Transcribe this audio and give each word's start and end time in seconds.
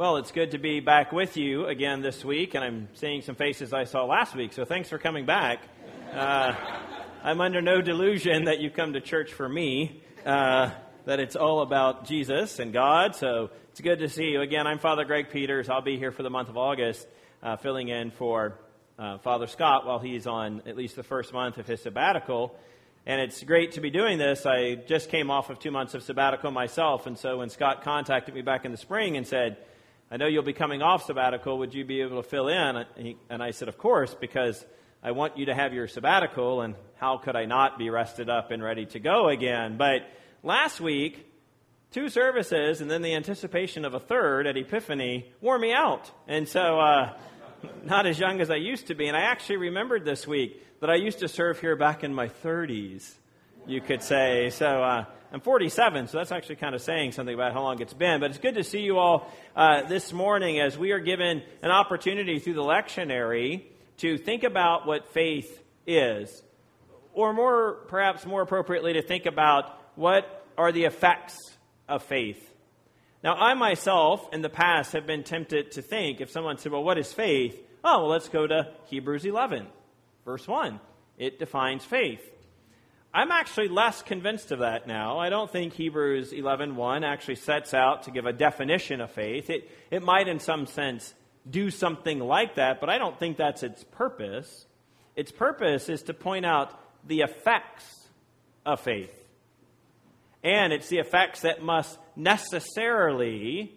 Well, 0.00 0.16
it's 0.16 0.32
good 0.32 0.52
to 0.52 0.58
be 0.58 0.80
back 0.80 1.12
with 1.12 1.36
you 1.36 1.66
again 1.66 2.00
this 2.00 2.24
week, 2.24 2.54
and 2.54 2.64
I'm 2.64 2.88
seeing 2.94 3.20
some 3.20 3.34
faces 3.34 3.74
I 3.74 3.84
saw 3.84 4.06
last 4.06 4.34
week, 4.34 4.54
so 4.54 4.64
thanks 4.64 4.88
for 4.88 4.96
coming 4.96 5.26
back. 5.26 5.60
Uh, 6.14 6.54
I'm 7.22 7.42
under 7.42 7.60
no 7.60 7.82
delusion 7.82 8.44
that 8.44 8.60
you 8.60 8.70
come 8.70 8.94
to 8.94 9.02
church 9.02 9.30
for 9.34 9.46
me, 9.46 10.02
uh, 10.24 10.70
that 11.04 11.20
it's 11.20 11.36
all 11.36 11.60
about 11.60 12.06
Jesus 12.06 12.60
and 12.60 12.72
God, 12.72 13.14
so 13.14 13.50
it's 13.72 13.82
good 13.82 13.98
to 13.98 14.08
see 14.08 14.30
you. 14.30 14.40
Again, 14.40 14.66
I'm 14.66 14.78
Father 14.78 15.04
Greg 15.04 15.28
Peters. 15.28 15.68
I'll 15.68 15.82
be 15.82 15.98
here 15.98 16.12
for 16.12 16.22
the 16.22 16.30
month 16.30 16.48
of 16.48 16.56
August, 16.56 17.06
uh, 17.42 17.58
filling 17.58 17.88
in 17.88 18.10
for 18.10 18.58
uh, 18.98 19.18
Father 19.18 19.48
Scott 19.48 19.84
while 19.84 19.98
he's 19.98 20.26
on 20.26 20.62
at 20.64 20.78
least 20.78 20.96
the 20.96 21.02
first 21.02 21.34
month 21.34 21.58
of 21.58 21.66
his 21.66 21.82
sabbatical. 21.82 22.58
And 23.04 23.20
it's 23.20 23.42
great 23.42 23.72
to 23.72 23.82
be 23.82 23.90
doing 23.90 24.16
this. 24.16 24.46
I 24.46 24.76
just 24.76 25.10
came 25.10 25.30
off 25.30 25.50
of 25.50 25.58
two 25.58 25.70
months 25.70 25.92
of 25.92 26.02
sabbatical 26.02 26.52
myself, 26.52 27.06
and 27.06 27.18
so 27.18 27.36
when 27.40 27.50
Scott 27.50 27.82
contacted 27.84 28.34
me 28.34 28.40
back 28.40 28.64
in 28.64 28.70
the 28.72 28.78
spring 28.78 29.18
and 29.18 29.26
said, 29.26 29.58
I 30.12 30.16
know 30.16 30.26
you'll 30.26 30.42
be 30.42 30.52
coming 30.52 30.82
off 30.82 31.06
sabbatical. 31.06 31.58
Would 31.58 31.72
you 31.72 31.84
be 31.84 32.00
able 32.00 32.20
to 32.20 32.28
fill 32.28 32.48
in? 32.48 32.84
And 33.28 33.42
I 33.42 33.52
said, 33.52 33.68
Of 33.68 33.78
course, 33.78 34.12
because 34.12 34.64
I 35.04 35.12
want 35.12 35.38
you 35.38 35.46
to 35.46 35.54
have 35.54 35.72
your 35.72 35.86
sabbatical, 35.86 36.62
and 36.62 36.74
how 36.96 37.18
could 37.18 37.36
I 37.36 37.44
not 37.44 37.78
be 37.78 37.90
rested 37.90 38.28
up 38.28 38.50
and 38.50 38.60
ready 38.60 38.86
to 38.86 38.98
go 38.98 39.28
again? 39.28 39.76
But 39.76 40.02
last 40.42 40.80
week, 40.80 41.26
two 41.92 42.08
services 42.08 42.80
and 42.80 42.90
then 42.90 43.02
the 43.02 43.14
anticipation 43.14 43.84
of 43.84 43.94
a 43.94 44.00
third 44.00 44.48
at 44.48 44.56
Epiphany 44.56 45.30
wore 45.40 45.58
me 45.58 45.72
out. 45.72 46.10
And 46.26 46.48
so, 46.48 46.80
uh, 46.80 47.14
not 47.84 48.06
as 48.06 48.18
young 48.18 48.40
as 48.40 48.50
I 48.50 48.56
used 48.56 48.88
to 48.88 48.96
be. 48.96 49.06
And 49.06 49.16
I 49.16 49.22
actually 49.22 49.58
remembered 49.58 50.04
this 50.04 50.26
week 50.26 50.60
that 50.80 50.90
I 50.90 50.96
used 50.96 51.20
to 51.20 51.28
serve 51.28 51.60
here 51.60 51.76
back 51.76 52.02
in 52.02 52.12
my 52.12 52.26
30s, 52.26 53.12
you 53.64 53.80
could 53.80 54.02
say. 54.02 54.50
So, 54.50 54.66
uh, 54.66 55.04
I'm 55.32 55.40
47, 55.40 56.08
so 56.08 56.18
that's 56.18 56.32
actually 56.32 56.56
kind 56.56 56.74
of 56.74 56.82
saying 56.82 57.12
something 57.12 57.34
about 57.34 57.52
how 57.52 57.62
long 57.62 57.80
it's 57.80 57.94
been. 57.94 58.18
But 58.18 58.30
it's 58.30 58.40
good 58.40 58.56
to 58.56 58.64
see 58.64 58.80
you 58.80 58.98
all 58.98 59.30
uh, 59.54 59.82
this 59.82 60.12
morning 60.12 60.58
as 60.58 60.76
we 60.76 60.90
are 60.90 60.98
given 60.98 61.42
an 61.62 61.70
opportunity 61.70 62.40
through 62.40 62.54
the 62.54 62.64
lectionary 62.64 63.62
to 63.98 64.18
think 64.18 64.42
about 64.42 64.88
what 64.88 65.12
faith 65.12 65.62
is, 65.86 66.42
or 67.12 67.32
more, 67.32 67.74
perhaps 67.86 68.26
more 68.26 68.42
appropriately, 68.42 68.94
to 68.94 69.02
think 69.02 69.26
about 69.26 69.78
what 69.94 70.44
are 70.58 70.72
the 70.72 70.84
effects 70.84 71.36
of 71.88 72.02
faith. 72.02 72.44
Now, 73.22 73.34
I 73.34 73.54
myself 73.54 74.28
in 74.32 74.42
the 74.42 74.48
past 74.48 74.94
have 74.94 75.06
been 75.06 75.22
tempted 75.22 75.72
to 75.72 75.82
think 75.82 76.20
if 76.20 76.32
someone 76.32 76.58
said, 76.58 76.72
Well, 76.72 76.82
what 76.82 76.98
is 76.98 77.12
faith? 77.12 77.56
Oh, 77.84 78.00
well, 78.00 78.08
let's 78.08 78.28
go 78.28 78.48
to 78.48 78.72
Hebrews 78.86 79.24
11, 79.24 79.68
verse 80.24 80.48
1. 80.48 80.80
It 81.18 81.38
defines 81.38 81.84
faith. 81.84 82.20
I'm 83.12 83.32
actually 83.32 83.68
less 83.68 84.02
convinced 84.02 84.52
of 84.52 84.60
that 84.60 84.86
now. 84.86 85.18
I 85.18 85.30
don't 85.30 85.50
think 85.50 85.72
Hebrews 85.72 86.32
11:1 86.32 87.04
actually 87.04 87.34
sets 87.36 87.74
out 87.74 88.04
to 88.04 88.12
give 88.12 88.24
a 88.24 88.32
definition 88.32 89.00
of 89.00 89.10
faith. 89.10 89.50
It, 89.50 89.68
it 89.90 90.02
might, 90.02 90.28
in 90.28 90.38
some 90.38 90.66
sense, 90.66 91.12
do 91.48 91.70
something 91.70 92.20
like 92.20 92.54
that, 92.54 92.80
but 92.80 92.88
I 92.88 92.98
don't 92.98 93.18
think 93.18 93.36
that's 93.36 93.64
its 93.64 93.82
purpose. 93.82 94.66
Its 95.16 95.32
purpose 95.32 95.88
is 95.88 96.04
to 96.04 96.14
point 96.14 96.46
out 96.46 96.78
the 97.04 97.22
effects 97.22 98.08
of 98.64 98.80
faith. 98.80 99.12
And 100.44 100.72
it's 100.72 100.88
the 100.88 100.98
effects 100.98 101.40
that 101.40 101.62
must 101.62 101.98
necessarily 102.14 103.74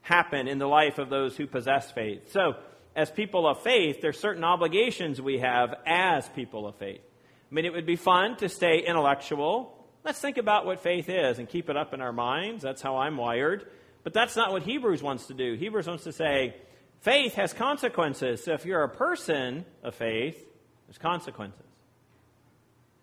happen 0.00 0.48
in 0.48 0.58
the 0.58 0.66
life 0.66 0.98
of 0.98 1.10
those 1.10 1.36
who 1.36 1.46
possess 1.46 1.92
faith. 1.92 2.32
So, 2.32 2.54
as 2.96 3.10
people 3.10 3.46
of 3.46 3.62
faith, 3.62 4.00
there's 4.00 4.18
certain 4.18 4.42
obligations 4.42 5.20
we 5.20 5.38
have 5.38 5.74
as 5.86 6.28
people 6.30 6.66
of 6.66 6.76
faith. 6.76 7.02
I 7.50 7.54
mean, 7.54 7.64
it 7.64 7.72
would 7.72 7.86
be 7.86 7.96
fun 7.96 8.36
to 8.36 8.48
stay 8.48 8.80
intellectual. 8.80 9.74
Let's 10.04 10.20
think 10.20 10.36
about 10.36 10.66
what 10.66 10.80
faith 10.80 11.08
is 11.08 11.38
and 11.38 11.48
keep 11.48 11.70
it 11.70 11.76
up 11.76 11.94
in 11.94 12.00
our 12.00 12.12
minds. 12.12 12.62
That's 12.62 12.82
how 12.82 12.98
I'm 12.98 13.16
wired. 13.16 13.66
But 14.04 14.12
that's 14.12 14.36
not 14.36 14.52
what 14.52 14.62
Hebrews 14.62 15.02
wants 15.02 15.26
to 15.26 15.34
do. 15.34 15.54
Hebrews 15.54 15.86
wants 15.86 16.04
to 16.04 16.12
say, 16.12 16.56
faith 17.00 17.34
has 17.34 17.52
consequences. 17.52 18.44
So 18.44 18.52
if 18.52 18.64
you're 18.64 18.82
a 18.82 18.88
person 18.88 19.64
of 19.82 19.94
faith, 19.94 20.42
there's 20.86 20.98
consequences. 20.98 21.64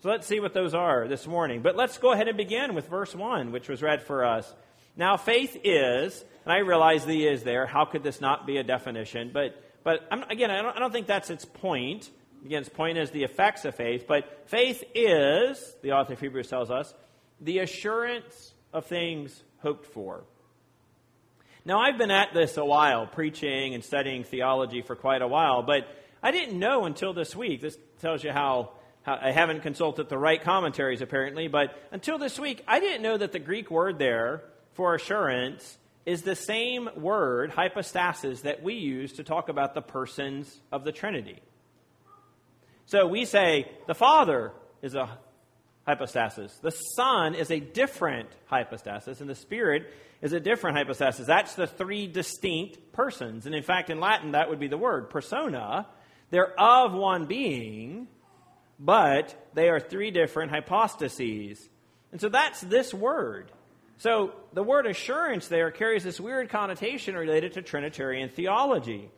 So 0.02 0.10
let's 0.10 0.28
see 0.28 0.40
what 0.40 0.54
those 0.54 0.76
are 0.76 1.08
this 1.08 1.26
morning. 1.26 1.62
But 1.62 1.76
let's 1.76 1.98
go 1.98 2.12
ahead 2.12 2.28
and 2.28 2.38
begin 2.38 2.76
with 2.76 2.88
verse 2.88 3.16
1, 3.16 3.52
which 3.52 3.68
was 3.68 3.82
read 3.82 4.04
for 4.04 4.24
us. 4.24 4.54
Now, 4.96 5.18
faith 5.18 5.58
is, 5.64 6.24
and 6.46 6.54
I 6.54 6.60
realize 6.60 7.06
the 7.06 7.26
is 7.26 7.44
there. 7.44 7.66
How 7.66 7.86
could 7.86 8.04
this 8.04 8.22
not 8.22 8.46
be 8.46 8.58
a 8.58 8.64
definition? 8.64 9.32
But, 9.34 9.62
but 9.84 10.08
I'm, 10.12 10.24
again, 10.24 10.52
I 10.52 10.62
don't, 10.62 10.76
I 10.76 10.80
don't 10.80 10.92
think 10.92 11.08
that's 11.08 11.30
its 11.30 11.46
point. 11.46 12.10
Again, 12.46 12.64
point 12.66 13.00
is 13.00 13.10
the 13.10 13.24
effects 13.24 13.66
of 13.66 13.74
faith, 13.74 14.06
but 14.08 14.44
faith 14.46 14.84
is, 14.94 15.76
the 15.82 15.94
author 15.94 16.14
of 16.14 16.20
Hebrews 16.20 16.48
tells 16.48 16.70
us, 16.70 16.94
the 17.42 17.58
assurance 17.60 18.54
of 18.72 18.86
things 18.86 19.44
hoped 19.60 19.88
for. 19.88 20.24
Now, 21.66 21.80
I've 21.80 21.98
been 21.98 22.12
at 22.12 22.36
this 22.36 22.58
a 22.58 22.64
while, 22.64 23.08
preaching 23.08 23.74
and 23.74 23.84
studying 23.84 24.24
theology 24.24 24.84
for 24.84 24.96
quite 24.96 25.24
a 25.24 25.28
while, 25.28 25.64
but 25.64 25.88
I 26.22 26.30
didn't 26.30 26.60
know 26.60 26.86
until 26.86 27.14
this 27.14 27.36
week. 27.36 27.62
This 27.62 27.80
tells 28.00 28.24
you 28.24 28.32
how, 28.32 28.74
how, 29.02 29.18
I 29.20 29.32
haven't 29.32 29.64
consulted 29.64 30.08
the 30.08 30.18
right 30.20 30.40
commentaries, 30.40 31.02
apparently, 31.02 31.48
but 31.48 31.76
until 31.92 32.20
this 32.20 32.38
week, 32.38 32.64
I 32.68 32.80
didn't 32.80 33.02
know 33.02 33.18
that 33.18 33.32
the 33.32 33.40
Greek 33.40 33.72
word 33.72 33.98
there 33.98 34.44
for 34.74 34.94
assurance 34.94 35.80
is 36.06 36.22
the 36.22 36.36
same 36.36 36.90
word, 36.96 37.50
hypostasis, 37.50 38.42
that 38.42 38.62
we 38.62 38.76
use 38.76 39.14
to 39.14 39.24
talk 39.24 39.50
about 39.50 39.74
the 39.74 39.82
persons 39.82 40.62
of 40.72 40.84
the 40.84 40.92
Trinity. 40.92 41.42
So 42.86 43.08
we 43.08 43.26
say 43.26 43.72
the 43.88 43.96
Father 43.96 44.52
is 44.82 44.96
a 44.96 45.10
hypostasis, 45.86 46.56
the 46.62 46.72
Son 46.72 47.36
is 47.36 47.52
a 47.52 47.60
different 47.60 48.30
hypostasis, 48.46 49.22
and 49.22 49.30
the 49.30 49.36
Spirit 49.36 49.92
is 50.22 50.34
a 50.34 50.40
different 50.40 50.78
hypostasis. 50.78 51.26
That's 51.26 51.56
the 51.56 51.68
three 51.68 52.08
distinct 52.08 52.94
persons. 52.94 53.46
And 53.46 53.54
in 53.54 53.64
fact, 53.64 53.90
in 53.90 54.00
Latin, 54.00 54.32
that 54.32 54.50
would 54.50 54.60
be 54.60 54.68
the 54.68 54.78
word 54.78 55.10
persona. 55.10 55.88
They're 56.32 56.60
of 56.60 56.94
one 56.94 57.26
being, 57.26 58.08
but 58.80 59.36
they 59.54 59.70
are 59.70 59.80
three 59.80 60.12
different 60.12 60.52
hypostases. 60.52 61.68
And 62.12 62.22
so 62.22 62.30
that's 62.30 62.62
this 62.62 62.94
word. 62.94 63.52
So 63.98 64.34
the 64.54 64.64
word 64.64 64.86
assurance 64.86 65.48
there 65.48 65.72
carries 65.72 66.04
this 66.04 66.20
weird 66.20 66.50
connotation 66.50 67.16
related 67.16 67.54
to 67.54 67.62
Trinitarian 67.62 68.30
theology 68.30 69.10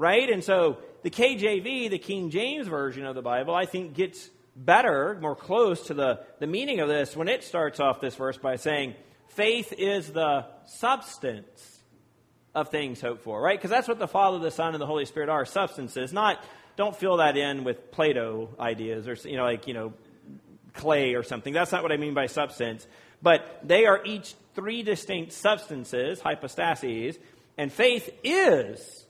right? 0.00 0.30
And 0.30 0.42
so 0.42 0.78
the 1.02 1.10
KJV, 1.10 1.90
the 1.90 1.98
King 1.98 2.30
James 2.30 2.68
Version 2.68 3.06
of 3.06 3.14
the 3.14 3.22
Bible, 3.22 3.54
I 3.54 3.66
think 3.66 3.94
gets 3.94 4.30
better, 4.54 5.18
more 5.20 5.36
close 5.36 5.86
to 5.86 5.94
the, 5.94 6.20
the 6.38 6.46
meaning 6.46 6.80
of 6.80 6.88
this 6.88 7.16
when 7.16 7.28
it 7.28 7.44
starts 7.44 7.80
off 7.80 8.00
this 8.00 8.14
verse 8.14 8.36
by 8.36 8.56
saying, 8.56 8.94
faith 9.28 9.72
is 9.76 10.12
the 10.12 10.46
substance 10.66 11.80
of 12.54 12.68
things 12.68 13.00
hoped 13.00 13.22
for, 13.22 13.40
right? 13.40 13.58
Because 13.58 13.70
that's 13.70 13.88
what 13.88 13.98
the 13.98 14.08
Father, 14.08 14.38
the 14.38 14.50
Son, 14.50 14.74
and 14.74 14.80
the 14.80 14.86
Holy 14.86 15.04
Spirit 15.04 15.28
are 15.28 15.44
substances. 15.44 16.12
Not, 16.12 16.42
don't 16.76 16.96
fill 16.96 17.18
that 17.18 17.36
in 17.36 17.64
with 17.64 17.90
Plato 17.92 18.54
ideas 18.58 19.06
or, 19.06 19.14
you 19.28 19.36
know, 19.36 19.44
like, 19.44 19.66
you 19.66 19.74
know, 19.74 19.92
clay 20.74 21.14
or 21.14 21.22
something. 21.22 21.52
That's 21.52 21.72
not 21.72 21.82
what 21.82 21.92
I 21.92 21.96
mean 21.96 22.14
by 22.14 22.26
substance. 22.26 22.86
But 23.22 23.60
they 23.62 23.86
are 23.86 24.00
each 24.04 24.34
three 24.54 24.82
distinct 24.82 25.32
substances, 25.32 26.20
hypostases, 26.20 27.18
and 27.56 27.72
faith 27.72 28.10
is 28.24 29.06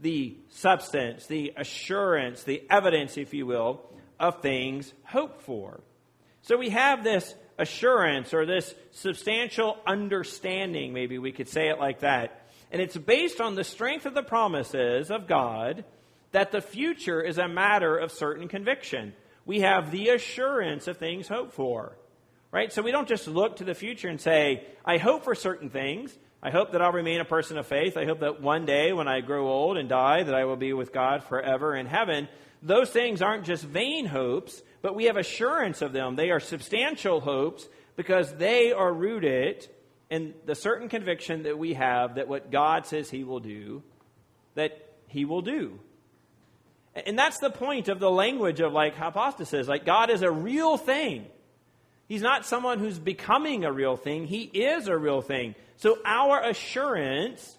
the 0.00 0.36
substance, 0.48 1.26
the 1.26 1.52
assurance, 1.56 2.42
the 2.42 2.62
evidence, 2.70 3.16
if 3.16 3.34
you 3.34 3.46
will, 3.46 3.82
of 4.18 4.40
things 4.40 4.92
hoped 5.04 5.42
for. 5.42 5.80
So 6.42 6.56
we 6.56 6.70
have 6.70 7.04
this 7.04 7.34
assurance 7.58 8.32
or 8.32 8.46
this 8.46 8.74
substantial 8.92 9.76
understanding, 9.86 10.92
maybe 10.92 11.18
we 11.18 11.32
could 11.32 11.48
say 11.48 11.68
it 11.68 11.78
like 11.78 12.00
that. 12.00 12.48
And 12.72 12.80
it's 12.80 12.96
based 12.96 13.40
on 13.40 13.54
the 13.54 13.64
strength 13.64 14.06
of 14.06 14.14
the 14.14 14.22
promises 14.22 15.10
of 15.10 15.26
God 15.26 15.84
that 16.32 16.52
the 16.52 16.60
future 16.60 17.20
is 17.20 17.38
a 17.38 17.48
matter 17.48 17.96
of 17.96 18.12
certain 18.12 18.48
conviction. 18.48 19.12
We 19.44 19.60
have 19.60 19.90
the 19.90 20.10
assurance 20.10 20.86
of 20.86 20.96
things 20.96 21.28
hoped 21.28 21.52
for. 21.52 21.96
Right? 22.52 22.72
So 22.72 22.82
we 22.82 22.90
don't 22.90 23.08
just 23.08 23.28
look 23.28 23.56
to 23.56 23.64
the 23.64 23.74
future 23.74 24.08
and 24.08 24.20
say, 24.20 24.66
I 24.84 24.98
hope 24.98 25.22
for 25.22 25.36
certain 25.36 25.70
things. 25.70 26.16
I 26.42 26.50
hope 26.50 26.72
that 26.72 26.80
I'll 26.80 26.92
remain 26.92 27.20
a 27.20 27.24
person 27.24 27.58
of 27.58 27.66
faith. 27.66 27.96
I 27.96 28.06
hope 28.06 28.20
that 28.20 28.40
one 28.40 28.64
day 28.64 28.92
when 28.92 29.08
I 29.08 29.20
grow 29.20 29.48
old 29.48 29.76
and 29.76 29.88
die 29.88 30.22
that 30.22 30.34
I 30.34 30.44
will 30.44 30.56
be 30.56 30.72
with 30.72 30.92
God 30.92 31.22
forever 31.24 31.76
in 31.76 31.86
heaven. 31.86 32.28
Those 32.62 32.90
things 32.90 33.20
aren't 33.20 33.44
just 33.44 33.64
vain 33.64 34.06
hopes, 34.06 34.62
but 34.80 34.94
we 34.94 35.04
have 35.04 35.16
assurance 35.16 35.82
of 35.82 35.92
them. 35.92 36.16
They 36.16 36.30
are 36.30 36.40
substantial 36.40 37.20
hopes 37.20 37.68
because 37.96 38.32
they 38.34 38.72
are 38.72 38.92
rooted 38.92 39.68
in 40.08 40.34
the 40.46 40.54
certain 40.54 40.88
conviction 40.88 41.42
that 41.42 41.58
we 41.58 41.74
have 41.74 42.14
that 42.14 42.26
what 42.26 42.50
God 42.50 42.86
says 42.86 43.10
he 43.10 43.22
will 43.22 43.40
do, 43.40 43.82
that 44.54 44.72
he 45.08 45.26
will 45.26 45.42
do. 45.42 45.78
And 46.94 47.18
that's 47.18 47.38
the 47.38 47.50
point 47.50 47.88
of 47.88 48.00
the 48.00 48.10
language 48.10 48.60
of 48.60 48.72
like 48.72 48.96
hypostasis. 48.96 49.68
Like 49.68 49.84
God 49.84 50.10
is 50.10 50.22
a 50.22 50.30
real 50.30 50.76
thing. 50.76 51.26
He's 52.10 52.22
not 52.22 52.44
someone 52.44 52.80
who's 52.80 52.98
becoming 52.98 53.64
a 53.64 53.70
real 53.70 53.96
thing. 53.96 54.26
He 54.26 54.42
is 54.42 54.88
a 54.88 54.98
real 54.98 55.22
thing. 55.22 55.54
So 55.76 55.96
our 56.04 56.42
assurance 56.42 57.56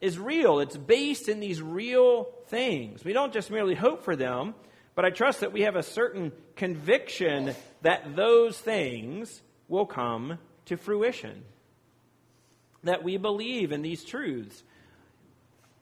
is 0.00 0.18
real. 0.18 0.60
It's 0.60 0.74
based 0.74 1.28
in 1.28 1.38
these 1.38 1.60
real 1.60 2.26
things. 2.46 3.04
We 3.04 3.12
don't 3.12 3.30
just 3.30 3.50
merely 3.50 3.74
hope 3.74 4.02
for 4.02 4.16
them, 4.16 4.54
but 4.94 5.04
I 5.04 5.10
trust 5.10 5.40
that 5.40 5.52
we 5.52 5.62
have 5.62 5.76
a 5.76 5.82
certain 5.82 6.32
conviction 6.56 7.54
that 7.82 8.16
those 8.16 8.58
things 8.58 9.42
will 9.68 9.84
come 9.84 10.38
to 10.64 10.78
fruition. 10.78 11.44
that 12.84 13.04
we 13.04 13.16
believe 13.16 13.72
in 13.72 13.82
these 13.82 14.04
truths. 14.04 14.62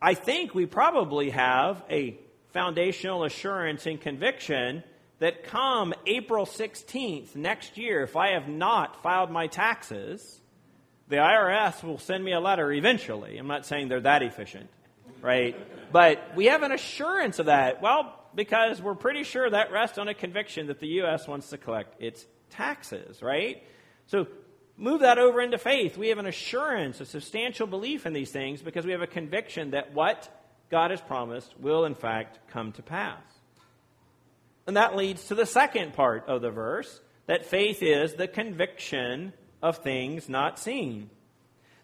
I 0.03 0.14
think 0.14 0.55
we 0.55 0.67
probably 0.67 1.31
have 1.31 1.82
a 1.91 2.19
foundational 2.53 3.25
assurance 3.25 3.87
and 3.87 4.00
conviction 4.00 4.82
that 5.19 5.44
come 5.44 5.94
April 6.06 6.47
16th 6.47 7.35
next 7.35 7.76
year, 7.76 8.03
if 8.03 8.17
I 8.17 8.31
have 8.31 8.49
not 8.49 9.03
filed 9.03 9.31
my 9.31 9.47
taxes, 9.49 10.41
the 11.09 11.17
IRS 11.17 11.82
will 11.82 11.99
send 11.99 12.25
me 12.25 12.32
a 12.32 12.41
letter 12.41 12.73
eventually. 12.73 13.38
I'm 13.38 13.47
not 13.47 13.67
saying 13.67 13.88
they're 13.88 14.00
that 14.00 14.23
efficient, 14.23 14.69
right? 15.20 15.56
But 15.93 16.37
we 16.37 16.47
have 16.47 16.62
an 16.62 16.73
assurance 16.73 17.38
of 17.38 17.47
that. 17.47 17.82
Well, 17.82 18.15
because 18.35 18.81
we're 18.81 18.94
pretty 18.94 19.25
sure 19.25 19.49
that 19.49 19.73
rests 19.73 19.99
on 19.99 20.06
a 20.09 20.15
conviction 20.15 20.69
that 20.69 20.81
the 20.81 20.87
U.S. 21.03 21.26
wants 21.26 21.50
to 21.50 21.59
collect 21.59 22.00
its 22.00 22.26
taxes, 22.50 23.23
right? 23.23 23.62
So 24.06 24.26
move 24.76 25.00
that 25.00 25.19
over 25.19 25.41
into 25.41 25.59
faith. 25.59 25.97
We 25.97 26.09
have 26.09 26.19
an 26.19 26.26
assurance, 26.26 27.00
a 27.00 27.06
substantial 27.06 27.67
belief 27.67 28.06
in 28.06 28.12
these 28.12 28.31
things 28.31 28.62
because 28.62 28.87
we 28.87 28.93
have 28.93 29.03
a 29.03 29.09
conviction 29.09 29.73
that 29.73 29.93
what 29.94 30.29
God 30.71 30.91
has 30.91 31.00
promised 31.00 31.59
will 31.59 31.85
in 31.87 31.94
fact 31.94 32.38
come 32.50 32.73
to 32.73 32.82
pass. 32.82 33.38
And 34.69 34.76
that 34.76 34.94
leads 34.94 35.29
to 35.29 35.35
the 35.35 35.47
second 35.47 35.94
part 35.94 36.29
of 36.29 36.43
the 36.43 36.50
verse 36.50 37.00
that 37.25 37.47
faith 37.47 37.82
is 37.82 38.12
the 38.12 38.29
conviction 38.29 39.32
of 39.62 39.79
things 39.79 40.29
not 40.29 40.59
seen. 40.59 41.09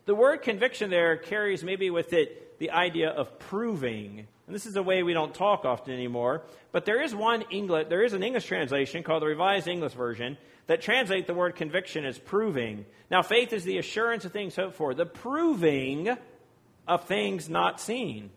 The 0.05 0.15
word 0.15 0.43
conviction 0.43 0.91
there 0.91 1.17
carries 1.17 1.65
maybe 1.65 1.89
with 1.89 2.13
it 2.13 2.59
the 2.59 2.73
idea 2.73 3.09
of 3.09 3.39
proving. 3.39 4.27
And 4.47 4.55
this 4.55 4.67
is 4.67 4.77
a 4.77 4.83
way 4.83 5.03
we 5.03 5.15
don't 5.15 5.35
talk 5.35 5.65
often 5.65 5.95
anymore, 5.95 6.43
but 6.73 6.85
there 6.85 7.03
is 7.03 7.15
one 7.15 7.45
English 7.51 7.89
there 7.89 8.05
is 8.05 8.13
an 8.13 8.23
English 8.23 8.45
translation 8.45 9.03
called 9.03 9.23
the 9.23 9.29
Revised 9.29 9.67
English 9.67 9.95
Version 9.95 10.37
that 10.67 10.83
translate 10.83 11.27
the 11.27 11.33
word 11.33 11.57
conviction 11.57 12.05
as 12.05 12.19
proving. 12.19 12.85
Now 13.11 13.23
faith 13.23 13.55
is 13.55 13.65
the 13.65 13.79
assurance 13.79 14.27
of 14.27 14.33
things 14.33 14.57
hoped 14.57 14.77
for, 14.77 14.93
the 14.93 15.07
proving 15.07 16.15
of 16.87 17.05
things 17.07 17.49
not 17.49 17.81
seen. 17.81 18.29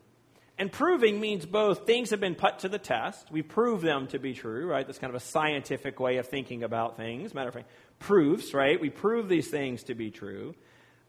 And 0.59 0.71
proving 0.71 1.19
means 1.19 1.45
both 1.45 1.85
things 1.85 2.09
have 2.09 2.19
been 2.19 2.33
put 2.33 2.59
to 2.59 2.69
the 2.69 2.79
test. 2.79 3.31
We 3.31 3.43
prove 3.43 3.81
them 3.81 4.07
to 4.07 4.17
be 4.17 4.33
true, 4.33 4.67
right? 4.67 4.85
That's 4.85 4.97
kind 4.97 5.13
of 5.13 5.21
a 5.21 5.23
scientific 5.23 5.99
way 5.99 6.17
of 6.17 6.27
thinking 6.27 6.63
about 6.63 6.97
things. 6.97 7.33
Matter 7.33 7.49
of 7.49 7.53
fact, 7.53 7.69
proofs, 7.99 8.53
right? 8.55 8.79
We 8.79 8.89
prove 8.89 9.29
these 9.29 9.49
things 9.49 9.83
to 9.83 9.93
be 9.93 10.09
true. 10.09 10.55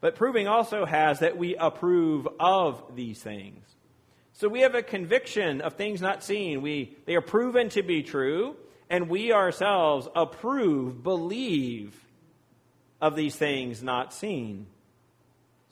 But 0.00 0.16
proving 0.16 0.48
also 0.48 0.84
has 0.84 1.20
that 1.20 1.38
we 1.38 1.56
approve 1.56 2.28
of 2.38 2.94
these 2.94 3.22
things. 3.22 3.64
So 4.34 4.48
we 4.48 4.60
have 4.60 4.74
a 4.74 4.82
conviction 4.82 5.62
of 5.62 5.74
things 5.74 6.00
not 6.00 6.22
seen. 6.22 6.62
We, 6.62 6.96
they 7.06 7.16
are 7.16 7.20
proven 7.22 7.70
to 7.70 7.82
be 7.82 8.02
true, 8.02 8.54
and 8.88 9.08
we 9.08 9.32
ourselves 9.32 10.06
approve, 10.14 11.02
believe 11.02 11.98
of 13.00 13.16
these 13.16 13.34
things 13.34 13.82
not 13.82 14.12
seen. 14.12 14.66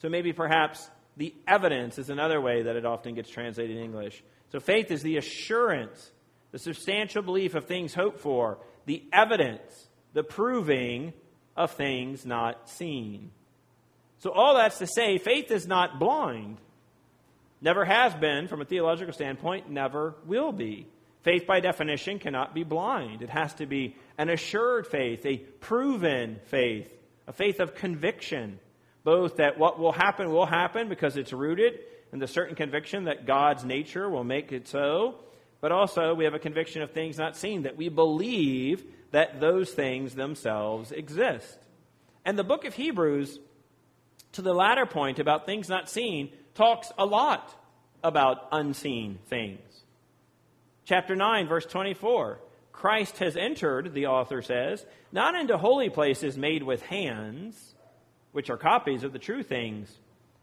So 0.01 0.09
maybe 0.09 0.33
perhaps 0.33 0.89
the 1.17 1.33
evidence 1.47 1.97
is 1.97 2.09
another 2.09 2.39
way 2.39 2.63
that 2.63 2.75
it 2.75 2.85
often 2.85 3.15
gets 3.15 3.29
translated 3.29 3.75
in 3.75 3.83
English. 3.83 4.23
So 4.51 4.59
faith 4.59 4.91
is 4.91 5.01
the 5.01 5.17
assurance, 5.17 6.11
the 6.51 6.59
substantial 6.59 7.23
belief 7.23 7.55
of 7.55 7.65
things 7.65 7.93
hoped 7.93 8.19
for, 8.19 8.59
the 8.85 9.03
evidence, 9.11 9.87
the 10.13 10.23
proving 10.23 11.13
of 11.55 11.71
things 11.71 12.25
not 12.25 12.69
seen. 12.69 13.31
So 14.19 14.31
all 14.31 14.55
that's 14.55 14.77
to 14.77 14.87
say, 14.87 15.17
faith 15.17 15.51
is 15.51 15.67
not 15.67 15.99
blind. 15.99 16.57
Never 17.61 17.83
has 17.83 18.13
been, 18.13 18.47
from 18.47 18.61
a 18.61 18.65
theological 18.65 19.13
standpoint, 19.13 19.69
never 19.69 20.15
will 20.25 20.51
be. 20.51 20.87
Faith, 21.23 21.47
by 21.47 21.59
definition, 21.59 22.19
cannot 22.19 22.53
be 22.53 22.63
blind. 22.63 23.21
It 23.23 23.29
has 23.29 23.53
to 23.55 23.65
be 23.65 23.95
an 24.17 24.29
assured 24.29 24.87
faith, 24.87 25.25
a 25.25 25.37
proven 25.37 26.39
faith, 26.45 26.93
a 27.27 27.33
faith 27.33 27.59
of 27.59 27.75
conviction 27.75 28.59
both 29.07 29.37
that 29.37 29.57
what 29.57 29.79
will 29.79 29.93
happen 29.93 30.33
will 30.33 30.45
happen 30.45 30.89
because 30.89 31.15
it's 31.15 31.31
rooted 31.31 31.79
in 32.11 32.19
the 32.19 32.27
certain 32.27 32.57
conviction 32.57 33.05
that 33.05 33.25
God's 33.25 33.63
nature 33.63 34.09
will 34.09 34.25
make 34.25 34.51
it 34.51 34.67
so, 34.67 35.15
but 35.61 35.71
also 35.71 36.13
we 36.13 36.25
have 36.25 36.33
a 36.33 36.39
conviction 36.39 36.81
of 36.81 36.91
things 36.91 37.17
not 37.17 37.37
seen, 37.37 37.63
that 37.63 37.77
we 37.77 37.87
believe 37.87 38.83
that 39.11 39.39
those 39.39 39.71
things 39.71 40.13
themselves 40.13 40.91
exist. 40.91 41.57
And 42.25 42.37
the 42.37 42.43
book 42.43 42.65
of 42.65 42.73
Hebrews, 42.73 43.39
to 44.33 44.41
the 44.41 44.53
latter 44.53 44.85
point 44.85 45.19
about 45.19 45.45
things 45.45 45.69
not 45.69 45.89
seen, 45.89 46.33
talks 46.53 46.91
a 46.97 47.05
lot 47.05 47.55
about 48.03 48.49
unseen 48.51 49.19
things. 49.27 49.83
Chapter 50.83 51.15
9, 51.15 51.47
verse 51.47 51.65
24. 51.65 52.39
Christ 52.73 53.19
has 53.19 53.37
entered, 53.37 53.93
the 53.93 54.07
author 54.07 54.41
says, 54.41 54.85
not 55.13 55.33
into 55.33 55.57
holy 55.57 55.89
places 55.89 56.37
made 56.37 56.61
with 56.61 56.81
hands 56.81 57.73
which 58.31 58.49
are 58.49 58.57
copies 58.57 59.03
of 59.03 59.13
the 59.13 59.19
true 59.19 59.43
things, 59.43 59.91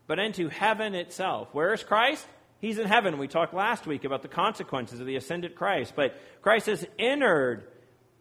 but 0.07 0.19
into 0.19 0.49
heaven 0.49 0.95
itself. 0.95 1.49
Where 1.53 1.73
is 1.73 1.83
Christ? 1.83 2.27
He's 2.61 2.79
in 2.79 2.87
heaven. 2.87 3.19
We 3.19 3.29
talked 3.29 3.53
last 3.53 3.87
week 3.87 4.05
about 4.05 4.23
the 4.23 4.29
consequences 4.29 5.01
of 5.01 5.07
the 5.07 5.17
ascended 5.17 5.55
Christ. 5.55 5.93
But 5.95 6.19
Christ 6.43 6.67
has 6.67 6.87
entered 6.99 7.65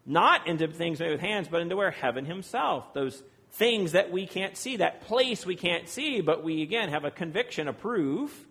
not 0.05 0.47
into 0.47 0.67
things 0.67 0.99
made 0.99 1.11
with 1.11 1.21
hands, 1.21 1.47
but 1.47 1.61
into 1.61 1.77
where 1.77 1.91
heaven 1.91 2.25
himself. 2.25 2.93
Those 2.93 3.23
things 3.53 3.93
that 3.93 4.11
we 4.11 4.25
can't 4.27 4.57
see, 4.57 4.77
that 4.77 5.01
place 5.01 5.45
we 5.45 5.55
can't 5.55 5.87
see, 5.87 6.21
but 6.21 6.43
we 6.43 6.61
again 6.61 6.89
have 6.89 7.05
a 7.05 7.11
conviction, 7.11 7.67
a 7.67 7.73
proof 7.73 8.45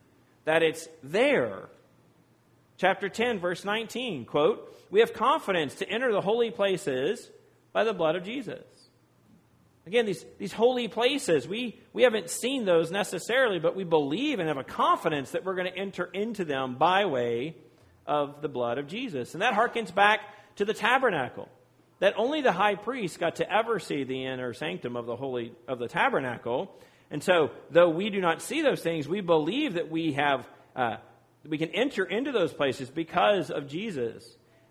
that 0.45 0.63
it's 0.63 0.89
there. 1.03 1.69
Chapter 2.79 3.09
10, 3.09 3.39
verse 3.39 3.65
19, 3.65 4.25
quote, 4.25 4.75
We 4.91 5.01
have 5.01 5.13
confidence 5.13 5.75
to 5.77 5.89
enter 5.89 6.11
the 6.13 6.21
holy 6.21 6.51
places 6.51 7.31
by 7.73 7.85
the 7.85 7.93
blood 7.93 8.17
of 8.17 8.25
Jesus. 8.25 8.65
Again, 9.87 10.07
these, 10.07 10.25
these 10.39 10.53
holy 10.53 10.87
places, 10.87 11.49
we, 11.49 11.81
we 11.93 12.05
haven't 12.05 12.31
seen 12.31 12.65
those 12.65 12.91
necessarily, 12.91 13.59
but 13.59 13.75
we 13.75 13.83
believe 13.83 14.39
and 14.39 14.49
have 14.49 14.57
a 14.57 14.65
confidence 14.65 15.33
that 15.33 15.45
we're 15.45 15.57
going 15.57 15.73
to 15.73 15.77
enter 15.77 16.05
into 16.05 16.45
them 16.45 16.77
by 16.77 17.05
way 17.07 17.57
of 18.07 18.43
the 18.43 18.49
blood 18.49 18.79
of 18.79 18.87
Jesus. 18.87 19.35
And 19.35 19.43
that 19.43 19.55
harkens 19.55 19.93
back 19.93 20.21
to 20.57 20.65
the 20.65 20.75
tabernacle. 20.75 21.49
That 21.99 22.15
only 22.17 22.43
the 22.43 22.53
high 22.53 22.77
priest 22.77 23.19
got 23.19 23.37
to 23.37 23.53
ever 23.53 23.79
see 23.79 24.05
the 24.05 24.25
inner 24.25 24.55
sanctum 24.55 24.97
of 24.97 25.07
the 25.07 25.17
holy 25.17 25.53
of 25.69 25.79
the 25.79 25.89
tabernacle. 25.89 26.77
And 27.11 27.23
so, 27.23 27.51
though 27.71 27.91
we 27.91 28.11
do 28.11 28.21
not 28.21 28.43
see 28.43 28.63
those 28.63 28.83
things, 28.83 29.07
we 29.07 29.21
believe 29.21 29.75
that 29.75 29.91
we 29.91 30.13
have 30.15 30.47
uh, 30.75 30.97
we 31.47 31.59
can 31.59 31.71
enter 31.71 32.05
into 32.05 32.33
those 32.33 32.53
places 32.53 32.91
because 32.91 33.51
of 33.51 33.69
Jesus. 33.69 34.25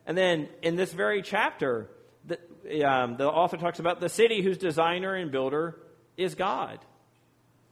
And 0.05 0.17
then 0.17 0.49
in 0.61 0.75
this 0.75 0.93
very 0.93 1.21
chapter, 1.21 1.89
um, 2.83 3.17
the 3.17 3.27
author 3.27 3.57
talks 3.57 3.79
about 3.79 3.99
the 3.99 4.09
city 4.09 4.41
whose 4.41 4.57
designer 4.57 5.15
and 5.15 5.31
builder 5.31 5.77
is 6.17 6.35
God. 6.35 6.79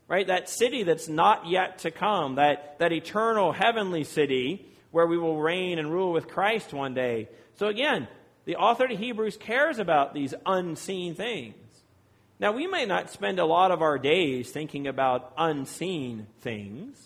Right? 0.08 0.26
That 0.26 0.50
city 0.50 0.84
that's 0.84 1.08
not 1.08 1.48
yet 1.48 1.80
to 1.80 1.92
come, 1.92 2.36
that, 2.36 2.80
that 2.80 2.92
eternal 2.92 3.52
heavenly 3.52 4.04
city 4.04 4.66
where 4.92 5.06
we 5.06 5.18
will 5.18 5.40
reign 5.40 5.78
and 5.78 5.92
rule 5.92 6.12
with 6.12 6.28
Christ 6.28 6.74
one 6.74 6.94
day. 6.94 7.30
So 7.58 7.68
again, 7.68 8.08
the 8.46 8.56
author 8.56 8.88
to 8.88 8.96
Hebrews 8.96 9.38
cares 9.38 9.78
about 9.78 10.16
these 10.16 10.34
unseen 10.46 11.14
things. 11.14 11.56
Now, 12.40 12.54
we 12.54 12.68
may 12.68 12.86
not 12.86 13.12
spend 13.12 13.38
a 13.38 13.46
lot 13.46 13.72
of 13.72 13.82
our 13.82 14.00
days 14.00 14.50
thinking 14.50 14.88
about 14.88 15.34
unseen 15.38 16.26
things, 16.40 16.98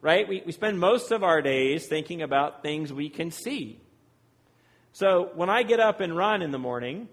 right? 0.00 0.26
We, 0.26 0.42
we 0.46 0.52
spend 0.52 0.80
most 0.80 1.12
of 1.12 1.22
our 1.22 1.42
days 1.42 1.86
thinking 1.86 2.22
about 2.22 2.62
things 2.62 2.92
we 2.92 3.10
can 3.10 3.30
see. 3.30 3.81
So 4.92 5.30
when 5.34 5.48
I 5.48 5.62
get 5.62 5.80
up 5.80 6.00
and 6.00 6.16
run 6.16 6.42
in 6.42 6.50
the 6.50 6.58
morning, 6.58 7.08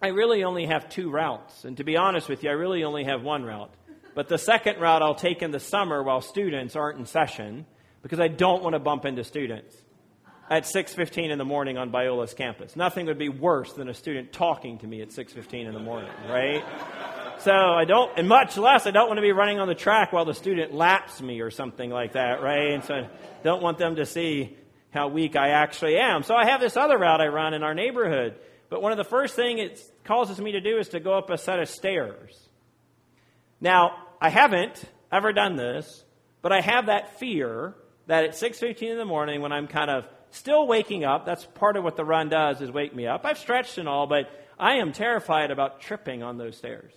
I 0.00 0.08
really 0.08 0.44
only 0.44 0.66
have 0.66 0.88
two 0.88 1.10
routes. 1.10 1.64
And 1.64 1.76
to 1.78 1.84
be 1.84 1.96
honest 1.96 2.28
with 2.28 2.44
you, 2.44 2.50
I 2.50 2.52
really 2.52 2.84
only 2.84 3.04
have 3.04 3.22
one 3.22 3.44
route. 3.44 3.72
But 4.14 4.28
the 4.28 4.38
second 4.38 4.80
route 4.80 5.02
I'll 5.02 5.16
take 5.16 5.42
in 5.42 5.50
the 5.50 5.58
summer 5.58 6.02
while 6.02 6.20
students 6.20 6.76
aren't 6.76 6.98
in 6.98 7.06
session 7.06 7.66
because 8.02 8.20
I 8.20 8.28
don't 8.28 8.62
want 8.62 8.74
to 8.74 8.78
bump 8.78 9.04
into 9.06 9.24
students 9.24 9.76
at 10.48 10.66
6:15 10.66 11.30
in 11.30 11.38
the 11.38 11.44
morning 11.44 11.78
on 11.78 11.90
Biola's 11.90 12.34
campus. 12.34 12.76
Nothing 12.76 13.06
would 13.06 13.18
be 13.18 13.28
worse 13.28 13.72
than 13.72 13.88
a 13.88 13.94
student 13.94 14.32
talking 14.32 14.78
to 14.78 14.86
me 14.86 15.00
at 15.00 15.10
6:15 15.10 15.66
in 15.66 15.72
the 15.72 15.80
morning, 15.80 16.12
right? 16.28 16.62
So 17.38 17.52
I 17.52 17.84
don't, 17.84 18.16
and 18.16 18.28
much 18.28 18.56
less, 18.56 18.86
I 18.86 18.90
don't 18.90 19.08
want 19.08 19.18
to 19.18 19.22
be 19.22 19.32
running 19.32 19.58
on 19.58 19.66
the 19.66 19.74
track 19.74 20.12
while 20.12 20.24
the 20.24 20.34
student 20.34 20.72
laps 20.72 21.20
me 21.20 21.40
or 21.40 21.50
something 21.50 21.90
like 21.90 22.12
that, 22.12 22.40
right? 22.40 22.72
And 22.72 22.84
so 22.84 22.94
I 22.94 23.08
don't 23.42 23.62
want 23.62 23.78
them 23.78 23.96
to 23.96 24.06
see 24.06 24.56
how 24.94 25.08
weak 25.08 25.36
I 25.36 25.50
actually 25.50 25.98
am. 25.98 26.22
So 26.22 26.34
I 26.34 26.46
have 26.46 26.60
this 26.60 26.76
other 26.76 26.96
route 26.96 27.20
I 27.20 27.26
run 27.26 27.52
in 27.52 27.62
our 27.62 27.74
neighborhood. 27.74 28.36
But 28.70 28.80
one 28.80 28.92
of 28.92 28.98
the 28.98 29.04
first 29.04 29.36
things 29.36 29.60
it 29.60 29.80
causes 30.04 30.40
me 30.40 30.52
to 30.52 30.60
do 30.60 30.78
is 30.78 30.88
to 30.90 31.00
go 31.00 31.18
up 31.18 31.30
a 31.30 31.36
set 31.36 31.58
of 31.58 31.68
stairs. 31.68 32.48
Now, 33.60 33.96
I 34.20 34.30
haven't 34.30 34.82
ever 35.12 35.32
done 35.32 35.56
this, 35.56 36.04
but 36.42 36.52
I 36.52 36.60
have 36.60 36.86
that 36.86 37.18
fear 37.18 37.74
that 38.06 38.24
at 38.24 38.34
6:15 38.34 38.92
in 38.92 38.98
the 38.98 39.04
morning 39.04 39.40
when 39.40 39.52
I'm 39.52 39.66
kind 39.66 39.90
of 39.90 40.06
still 40.30 40.66
waking 40.66 41.04
up, 41.04 41.24
that's 41.24 41.44
part 41.44 41.76
of 41.76 41.84
what 41.84 41.96
the 41.96 42.04
run 42.04 42.28
does 42.28 42.60
is 42.60 42.70
wake 42.70 42.94
me 42.94 43.06
up. 43.06 43.24
I've 43.24 43.38
stretched 43.38 43.78
and 43.78 43.88
all, 43.88 44.06
but 44.06 44.30
I 44.58 44.76
am 44.76 44.92
terrified 44.92 45.50
about 45.50 45.80
tripping 45.80 46.22
on 46.22 46.38
those 46.38 46.56
stairs. 46.56 46.92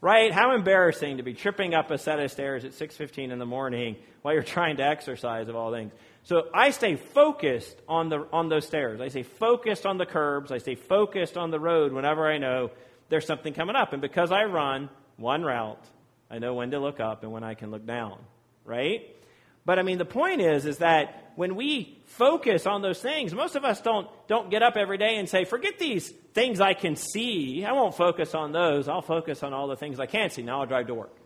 Right? 0.00 0.32
How 0.32 0.54
embarrassing 0.54 1.18
to 1.18 1.22
be 1.22 1.32
tripping 1.32 1.74
up 1.74 1.90
a 1.90 1.98
set 1.98 2.18
of 2.18 2.30
stairs 2.30 2.64
at 2.64 2.74
6:15 2.74 3.30
in 3.30 3.38
the 3.38 3.46
morning 3.46 3.96
while 4.22 4.34
you're 4.34 4.42
trying 4.42 4.76
to 4.78 4.84
exercise 4.84 5.48
of 5.48 5.56
all 5.56 5.72
things. 5.72 5.92
So 6.24 6.48
I 6.54 6.70
stay 6.70 6.96
focused 6.96 7.76
on, 7.88 8.08
the, 8.08 8.26
on 8.32 8.48
those 8.48 8.66
stairs. 8.66 9.00
I 9.00 9.08
stay 9.08 9.24
focused 9.24 9.84
on 9.84 9.98
the 9.98 10.06
curbs. 10.06 10.52
I 10.52 10.58
stay 10.58 10.76
focused 10.76 11.36
on 11.36 11.50
the 11.50 11.58
road 11.58 11.92
whenever 11.92 12.26
I 12.26 12.38
know 12.38 12.70
there's 13.08 13.26
something 13.26 13.54
coming 13.54 13.74
up. 13.74 13.92
And 13.92 14.00
because 14.00 14.30
I 14.30 14.44
run 14.44 14.88
one 15.16 15.42
route, 15.42 15.84
I 16.30 16.38
know 16.38 16.54
when 16.54 16.70
to 16.70 16.78
look 16.78 17.00
up 17.00 17.24
and 17.24 17.32
when 17.32 17.42
I 17.42 17.54
can 17.54 17.70
look 17.70 17.84
down, 17.84 18.18
right? 18.64 19.02
But 19.64 19.78
I 19.78 19.82
mean, 19.82 19.98
the 19.98 20.04
point 20.04 20.40
is, 20.40 20.64
is 20.64 20.78
that 20.78 21.32
when 21.34 21.56
we 21.56 21.98
focus 22.06 22.66
on 22.66 22.82
those 22.82 23.00
things, 23.00 23.34
most 23.34 23.56
of 23.56 23.64
us 23.64 23.80
don't, 23.80 24.08
don't 24.28 24.50
get 24.50 24.62
up 24.62 24.76
every 24.76 24.98
day 24.98 25.16
and 25.16 25.28
say, 25.28 25.44
forget 25.44 25.78
these 25.78 26.08
things 26.34 26.60
I 26.60 26.74
can 26.74 26.96
see. 26.96 27.64
I 27.64 27.72
won't 27.72 27.96
focus 27.96 28.34
on 28.34 28.52
those. 28.52 28.88
I'll 28.88 29.02
focus 29.02 29.42
on 29.42 29.52
all 29.52 29.68
the 29.68 29.76
things 29.76 29.98
I 29.98 30.06
can't 30.06 30.32
see. 30.32 30.42
Now 30.42 30.60
I'll 30.60 30.66
drive 30.66 30.86
to 30.86 30.94
work. 30.94 31.16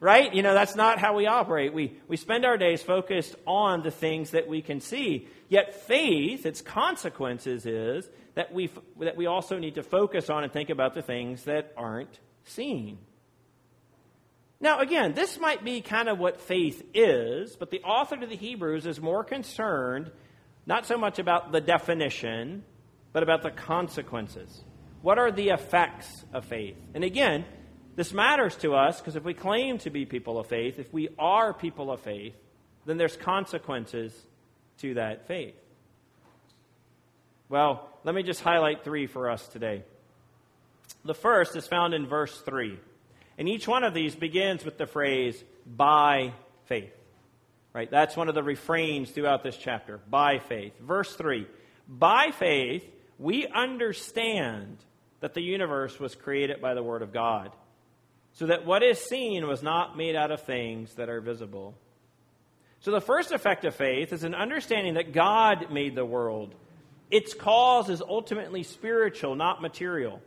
Right? 0.00 0.32
You 0.34 0.42
know, 0.42 0.54
that's 0.54 0.74
not 0.74 0.98
how 0.98 1.14
we 1.14 1.26
operate. 1.26 1.74
We, 1.74 1.98
we 2.08 2.16
spend 2.16 2.46
our 2.46 2.56
days 2.56 2.82
focused 2.82 3.36
on 3.46 3.82
the 3.82 3.90
things 3.90 4.30
that 4.30 4.48
we 4.48 4.62
can 4.62 4.80
see. 4.80 5.28
Yet 5.50 5.74
faith, 5.86 6.46
its 6.46 6.62
consequences 6.62 7.66
is 7.66 8.08
that 8.34 8.52
we, 8.52 8.70
that 9.00 9.16
we 9.16 9.26
also 9.26 9.58
need 9.58 9.74
to 9.74 9.82
focus 9.82 10.30
on 10.30 10.42
and 10.42 10.50
think 10.50 10.70
about 10.70 10.94
the 10.94 11.02
things 11.02 11.44
that 11.44 11.74
aren't 11.76 12.18
seen. 12.44 12.98
Now, 14.58 14.80
again, 14.80 15.12
this 15.12 15.38
might 15.38 15.64
be 15.64 15.82
kind 15.82 16.08
of 16.08 16.18
what 16.18 16.40
faith 16.40 16.82
is, 16.94 17.56
but 17.56 17.70
the 17.70 17.82
author 17.82 18.16
to 18.16 18.26
the 18.26 18.36
Hebrews 18.36 18.86
is 18.86 19.00
more 19.00 19.24
concerned 19.24 20.10
not 20.66 20.86
so 20.86 20.96
much 20.96 21.18
about 21.18 21.52
the 21.52 21.60
definition, 21.60 22.64
but 23.12 23.22
about 23.22 23.42
the 23.42 23.50
consequences. 23.50 24.62
What 25.02 25.18
are 25.18 25.32
the 25.32 25.48
effects 25.48 26.24
of 26.32 26.44
faith? 26.44 26.76
And 26.94 27.02
again, 27.02 27.44
this 27.96 28.12
matters 28.12 28.56
to 28.56 28.74
us 28.74 29.00
because 29.00 29.16
if 29.16 29.24
we 29.24 29.34
claim 29.34 29.78
to 29.78 29.90
be 29.90 30.06
people 30.06 30.38
of 30.38 30.46
faith, 30.46 30.78
if 30.78 30.92
we 30.92 31.08
are 31.18 31.52
people 31.52 31.90
of 31.90 32.00
faith, 32.00 32.34
then 32.86 32.96
there's 32.96 33.16
consequences 33.16 34.14
to 34.78 34.94
that 34.94 35.26
faith. 35.26 35.54
Well, 37.48 37.88
let 38.04 38.14
me 38.14 38.22
just 38.22 38.42
highlight 38.42 38.84
three 38.84 39.06
for 39.06 39.28
us 39.28 39.46
today. 39.48 39.82
The 41.04 41.14
first 41.14 41.56
is 41.56 41.66
found 41.66 41.94
in 41.94 42.06
verse 42.06 42.40
3. 42.42 42.78
And 43.38 43.48
each 43.48 43.66
one 43.66 43.84
of 43.84 43.94
these 43.94 44.14
begins 44.14 44.64
with 44.64 44.78
the 44.78 44.86
phrase, 44.86 45.42
by 45.66 46.32
faith. 46.66 46.92
Right? 47.72 47.90
That's 47.90 48.16
one 48.16 48.28
of 48.28 48.34
the 48.34 48.42
refrains 48.42 49.10
throughout 49.10 49.42
this 49.42 49.56
chapter. 49.56 49.98
By 50.08 50.38
faith. 50.38 50.78
Verse 50.80 51.14
3 51.14 51.46
By 51.88 52.32
faith, 52.32 52.84
we 53.18 53.46
understand 53.46 54.78
that 55.20 55.34
the 55.34 55.42
universe 55.42 55.98
was 55.98 56.14
created 56.14 56.60
by 56.60 56.74
the 56.74 56.82
Word 56.82 57.02
of 57.02 57.12
God, 57.12 57.52
so 58.32 58.46
that 58.46 58.64
what 58.64 58.82
is 58.82 58.98
seen 58.98 59.46
was 59.46 59.62
not 59.62 59.96
made 59.96 60.16
out 60.16 60.30
of 60.30 60.42
things 60.42 60.94
that 60.94 61.08
are 61.08 61.20
visible. 61.20 61.74
So, 62.80 62.90
the 62.90 63.00
first 63.00 63.30
effect 63.30 63.64
of 63.64 63.74
faith 63.74 64.12
is 64.12 64.24
an 64.24 64.34
understanding 64.34 64.94
that 64.94 65.12
God 65.12 65.70
made 65.70 65.94
the 65.94 66.04
world. 66.04 66.54
Its 67.10 67.34
cause 67.34 67.90
is 67.90 68.00
ultimately 68.00 68.62
spiritual, 68.62 69.34
not 69.34 69.60
material. 69.60 70.22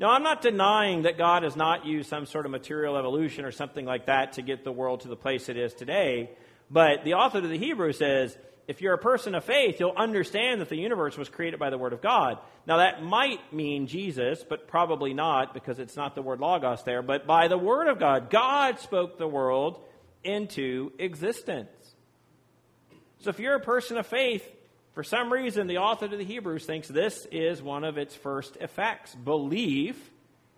Now, 0.00 0.10
I'm 0.10 0.22
not 0.22 0.42
denying 0.42 1.02
that 1.02 1.18
God 1.18 1.42
has 1.42 1.56
not 1.56 1.84
used 1.84 2.08
some 2.08 2.24
sort 2.24 2.46
of 2.46 2.52
material 2.52 2.96
evolution 2.96 3.44
or 3.44 3.52
something 3.52 3.84
like 3.84 4.06
that 4.06 4.34
to 4.34 4.42
get 4.42 4.64
the 4.64 4.72
world 4.72 5.00
to 5.00 5.08
the 5.08 5.16
place 5.16 5.48
it 5.48 5.56
is 5.56 5.74
today. 5.74 6.30
But 6.70 7.04
the 7.04 7.14
author 7.14 7.38
of 7.38 7.48
the 7.48 7.58
Hebrew 7.58 7.92
says, 7.92 8.36
if 8.68 8.82
you're 8.82 8.92
a 8.92 8.98
person 8.98 9.34
of 9.34 9.44
faith, 9.44 9.80
you'll 9.80 9.96
understand 9.96 10.60
that 10.60 10.68
the 10.68 10.76
universe 10.76 11.16
was 11.16 11.30
created 11.30 11.58
by 11.58 11.70
the 11.70 11.78
Word 11.78 11.94
of 11.94 12.02
God. 12.02 12.38
Now, 12.66 12.76
that 12.76 13.02
might 13.02 13.52
mean 13.52 13.86
Jesus, 13.86 14.44
but 14.46 14.68
probably 14.68 15.14
not 15.14 15.54
because 15.54 15.78
it's 15.78 15.96
not 15.96 16.14
the 16.14 16.20
word 16.20 16.38
logos 16.38 16.82
there. 16.84 17.00
But 17.00 17.26
by 17.26 17.48
the 17.48 17.56
Word 17.56 17.88
of 17.88 17.98
God, 17.98 18.28
God 18.28 18.78
spoke 18.78 19.16
the 19.16 19.26
world 19.26 19.80
into 20.22 20.92
existence. 20.98 21.70
So, 23.20 23.30
if 23.30 23.38
you're 23.38 23.56
a 23.56 23.60
person 23.60 23.96
of 23.96 24.06
faith, 24.06 24.46
for 24.92 25.02
some 25.02 25.32
reason, 25.32 25.66
the 25.66 25.78
author 25.78 26.04
of 26.04 26.10
the 26.10 26.24
Hebrews 26.24 26.66
thinks 26.66 26.88
this 26.88 27.26
is 27.32 27.62
one 27.62 27.84
of 27.84 27.96
its 27.96 28.14
first 28.14 28.58
effects 28.60 29.14
belief 29.14 29.96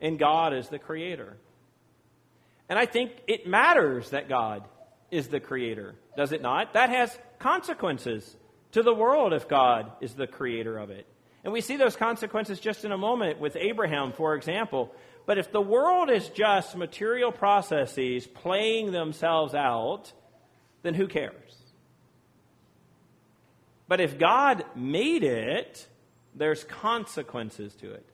in 0.00 0.16
God 0.16 0.52
as 0.52 0.68
the 0.68 0.80
creator. 0.80 1.36
And 2.68 2.76
I 2.76 2.86
think 2.86 3.12
it 3.28 3.46
matters 3.46 4.10
that 4.10 4.28
God 4.28 4.64
is 5.10 5.28
the 5.28 5.40
creator, 5.40 5.94
does 6.16 6.32
it 6.32 6.42
not? 6.42 6.74
That 6.74 6.90
has 6.90 7.16
consequences 7.38 8.36
to 8.72 8.82
the 8.82 8.94
world 8.94 9.32
if 9.32 9.48
God 9.48 9.92
is 10.00 10.14
the 10.14 10.26
creator 10.26 10.78
of 10.78 10.90
it. 10.90 11.06
And 11.42 11.52
we 11.52 11.60
see 11.60 11.76
those 11.76 11.96
consequences 11.96 12.60
just 12.60 12.84
in 12.84 12.92
a 12.92 12.98
moment 12.98 13.40
with 13.40 13.56
Abraham, 13.56 14.12
for 14.12 14.34
example. 14.34 14.94
But 15.26 15.38
if 15.38 15.50
the 15.52 15.60
world 15.60 16.10
is 16.10 16.28
just 16.28 16.76
material 16.76 17.32
processes 17.32 18.26
playing 18.26 18.92
themselves 18.92 19.54
out, 19.54 20.12
then 20.82 20.94
who 20.94 21.08
cares? 21.08 21.56
But 23.88 24.00
if 24.00 24.18
God 24.18 24.64
made 24.76 25.24
it, 25.24 25.86
there's 26.34 26.62
consequences 26.64 27.74
to 27.76 27.92
it. 27.92 28.06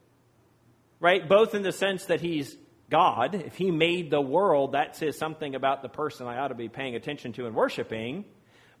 Right? 0.99 1.27
Both 1.27 1.53
in 1.53 1.61
the 1.61 1.71
sense 1.71 2.05
that 2.05 2.21
He's 2.21 2.57
God. 2.89 3.35
If 3.35 3.55
He 3.55 3.71
made 3.71 4.09
the 4.09 4.21
world, 4.21 4.73
that 4.73 4.95
says 4.95 5.17
something 5.17 5.55
about 5.55 5.81
the 5.81 5.89
person 5.89 6.27
I 6.27 6.37
ought 6.37 6.49
to 6.49 6.55
be 6.55 6.69
paying 6.69 6.95
attention 6.95 7.33
to 7.33 7.45
and 7.45 7.55
worshiping. 7.55 8.25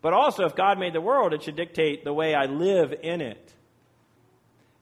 But 0.01 0.13
also, 0.13 0.45
if 0.45 0.55
God 0.55 0.79
made 0.79 0.93
the 0.93 1.01
world, 1.01 1.33
it 1.33 1.43
should 1.43 1.55
dictate 1.55 2.03
the 2.03 2.13
way 2.13 2.35
I 2.35 2.45
live 2.45 2.93
in 3.01 3.21
it. 3.21 3.53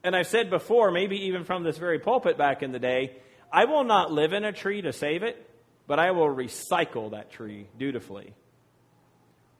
And 0.04 0.16
I've 0.16 0.28
said 0.28 0.50
before, 0.50 0.92
maybe 0.92 1.28
even 1.28 1.46
from 1.46 1.64
this 1.64 1.78
very 1.78 2.00
pulpit 2.00 2.38
back 2.38 2.62
in 2.62 2.72
the 2.72 2.80
day, 2.80 3.18
I 3.52 3.66
will 3.66 3.84
not 3.84 4.12
live 4.12 4.34
in 4.34 4.44
a 4.44 4.52
tree 4.52 4.82
to 4.82 4.94
save 4.94 5.24
it, 5.24 5.50
but 5.88 6.00
I 6.00 6.12
will 6.12 6.28
recycle 6.28 7.12
that 7.12 7.32
tree 7.32 7.68
dutifully 7.78 8.34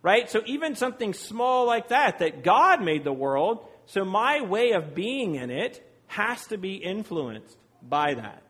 right? 0.06 0.30
So 0.30 0.44
even 0.46 0.76
something 0.76 1.16
small 1.16 1.66
like 1.66 1.88
that, 1.88 2.20
that 2.20 2.44
God 2.44 2.84
made 2.84 3.04
the 3.04 3.12
world, 3.12 3.66
so 3.88 4.06
my 4.06 4.42
way 4.42 4.74
of 4.74 4.94
being 4.94 5.34
in 5.34 5.50
it 5.50 5.84
has 6.06 6.46
to 6.48 6.60
be 6.60 6.76
influenced 6.76 7.58
by 7.82 8.14
that. 8.14 8.44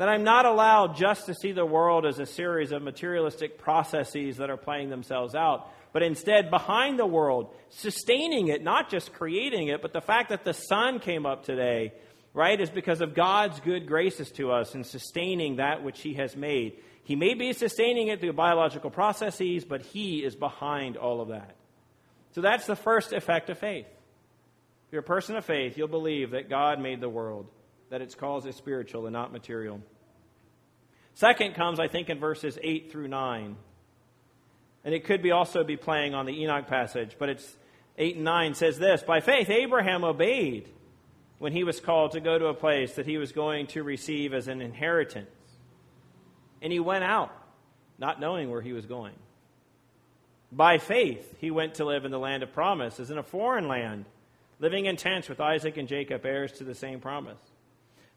That 0.00 0.08
I'm 0.08 0.24
not 0.24 0.46
allowed 0.46 0.96
just 0.96 1.26
to 1.26 1.34
see 1.34 1.52
the 1.52 1.66
world 1.66 2.06
as 2.06 2.18
a 2.18 2.24
series 2.24 2.72
of 2.72 2.80
materialistic 2.80 3.58
processes 3.58 4.38
that 4.38 4.48
are 4.48 4.56
playing 4.56 4.88
themselves 4.88 5.34
out, 5.34 5.68
but 5.92 6.02
instead 6.02 6.48
behind 6.48 6.98
the 6.98 7.04
world, 7.04 7.54
sustaining 7.68 8.48
it, 8.48 8.62
not 8.62 8.88
just 8.88 9.12
creating 9.12 9.68
it, 9.68 9.82
but 9.82 9.92
the 9.92 10.00
fact 10.00 10.30
that 10.30 10.42
the 10.42 10.54
sun 10.54 11.00
came 11.00 11.26
up 11.26 11.44
today, 11.44 11.92
right, 12.32 12.58
is 12.58 12.70
because 12.70 13.02
of 13.02 13.14
God's 13.14 13.60
good 13.60 13.86
graces 13.86 14.30
to 14.30 14.50
us 14.52 14.74
in 14.74 14.84
sustaining 14.84 15.56
that 15.56 15.84
which 15.84 16.00
He 16.00 16.14
has 16.14 16.34
made. 16.34 16.78
He 17.04 17.14
may 17.14 17.34
be 17.34 17.52
sustaining 17.52 18.08
it 18.08 18.22
through 18.22 18.32
biological 18.32 18.88
processes, 18.88 19.66
but 19.66 19.82
He 19.82 20.24
is 20.24 20.34
behind 20.34 20.96
all 20.96 21.20
of 21.20 21.28
that. 21.28 21.56
So 22.32 22.40
that's 22.40 22.64
the 22.64 22.74
first 22.74 23.12
effect 23.12 23.50
of 23.50 23.58
faith. 23.58 23.84
If 23.84 24.92
you're 24.92 25.02
a 25.02 25.04
person 25.04 25.36
of 25.36 25.44
faith, 25.44 25.76
you'll 25.76 25.88
believe 25.88 26.30
that 26.30 26.48
God 26.48 26.80
made 26.80 27.02
the 27.02 27.10
world, 27.10 27.48
that 27.90 28.00
its 28.00 28.14
cause 28.14 28.46
is 28.46 28.56
spiritual 28.56 29.06
and 29.06 29.12
not 29.12 29.32
material. 29.32 29.80
Second 31.14 31.54
comes, 31.54 31.78
I 31.78 31.88
think, 31.88 32.08
in 32.08 32.18
verses 32.18 32.58
8 32.62 32.90
through 32.90 33.08
9. 33.08 33.56
And 34.84 34.94
it 34.94 35.04
could 35.04 35.22
be 35.22 35.32
also 35.32 35.64
be 35.64 35.76
playing 35.76 36.14
on 36.14 36.24
the 36.24 36.42
Enoch 36.42 36.66
passage, 36.66 37.16
but 37.18 37.28
it's 37.28 37.56
8 37.98 38.16
and 38.16 38.24
9 38.24 38.54
says 38.54 38.78
this 38.78 39.02
By 39.02 39.20
faith, 39.20 39.50
Abraham 39.50 40.04
obeyed 40.04 40.68
when 41.38 41.52
he 41.52 41.64
was 41.64 41.80
called 41.80 42.12
to 42.12 42.20
go 42.20 42.38
to 42.38 42.46
a 42.46 42.54
place 42.54 42.94
that 42.94 43.06
he 43.06 43.18
was 43.18 43.32
going 43.32 43.66
to 43.68 43.82
receive 43.82 44.32
as 44.32 44.48
an 44.48 44.62
inheritance. 44.62 45.28
And 46.62 46.72
he 46.72 46.80
went 46.80 47.04
out, 47.04 47.32
not 47.98 48.20
knowing 48.20 48.50
where 48.50 48.62
he 48.62 48.72
was 48.72 48.86
going. 48.86 49.14
By 50.52 50.78
faith, 50.78 51.36
he 51.38 51.50
went 51.50 51.74
to 51.74 51.84
live 51.84 52.04
in 52.04 52.10
the 52.10 52.18
land 52.18 52.42
of 52.42 52.52
promise, 52.52 53.00
as 53.00 53.10
in 53.10 53.18
a 53.18 53.22
foreign 53.22 53.68
land, 53.68 54.04
living 54.58 54.86
in 54.86 54.96
tents 54.96 55.28
with 55.28 55.40
Isaac 55.40 55.76
and 55.76 55.88
Jacob, 55.88 56.24
heirs 56.24 56.52
to 56.52 56.64
the 56.64 56.74
same 56.74 57.00
promise. 57.00 57.40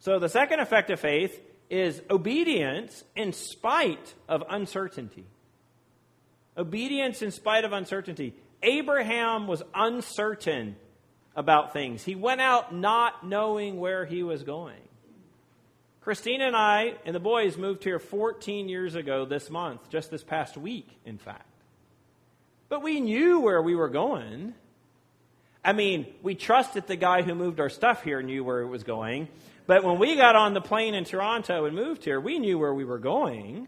So 0.04 0.20
the 0.20 0.28
second 0.28 0.60
effect 0.60 0.90
of 0.90 1.00
faith 1.00 1.40
is 1.70 2.02
obedience 2.10 3.06
in 3.16 3.32
spite 3.32 4.14
of 4.28 4.44
uncertainty. 4.50 5.24
Obedience 6.58 7.22
in 7.22 7.32
spite 7.32 7.64
of 7.64 7.72
uncertainty. 7.72 8.34
Abraham 8.62 9.48
was 9.48 9.64
uncertain 9.74 10.76
about 11.38 11.72
things. 11.72 12.04
He 12.04 12.16
went 12.16 12.42
out 12.42 12.76
not 12.76 13.26
knowing 13.26 13.80
where 13.80 14.04
he 14.04 14.24
was 14.24 14.44
going. 14.44 14.76
Christina 16.02 16.48
and 16.48 16.56
I 16.58 16.96
and 17.06 17.16
the 17.16 17.22
boys 17.22 17.58
moved 17.58 17.86
here 17.86 17.98
14 17.98 18.68
years 18.68 18.96
ago 18.96 19.24
this 19.24 19.50
month, 19.50 19.90
just 19.90 20.12
this 20.12 20.22
past 20.22 20.58
week, 20.58 20.90
in 21.06 21.18
fact. 21.18 21.48
But 22.68 22.84
we 22.84 23.00
knew 23.00 23.40
where 23.40 23.62
we 23.62 23.74
were 23.74 23.88
going. 23.88 24.54
I 25.64 25.72
mean, 25.72 26.08
we 26.22 26.36
trusted 26.36 26.88
the 26.88 26.98
guy 26.98 27.22
who 27.22 27.36
moved 27.36 27.62
our 27.62 27.70
stuff 27.70 28.04
here 28.04 28.22
knew 28.22 28.44
where 28.44 28.60
it 28.60 28.68
was 28.68 28.84
going. 28.84 29.30
But 29.66 29.84
when 29.84 30.00
we 30.00 30.16
got 30.16 30.36
on 30.36 30.54
the 30.54 30.62
plane 30.62 30.94
in 30.94 31.06
Toronto 31.06 31.66
and 31.66 31.76
moved 31.76 32.04
here, 32.04 32.20
we 32.20 32.40
knew 32.40 32.60
where 32.60 32.74
we 32.74 32.84
were 32.84 33.00
going, 33.00 33.68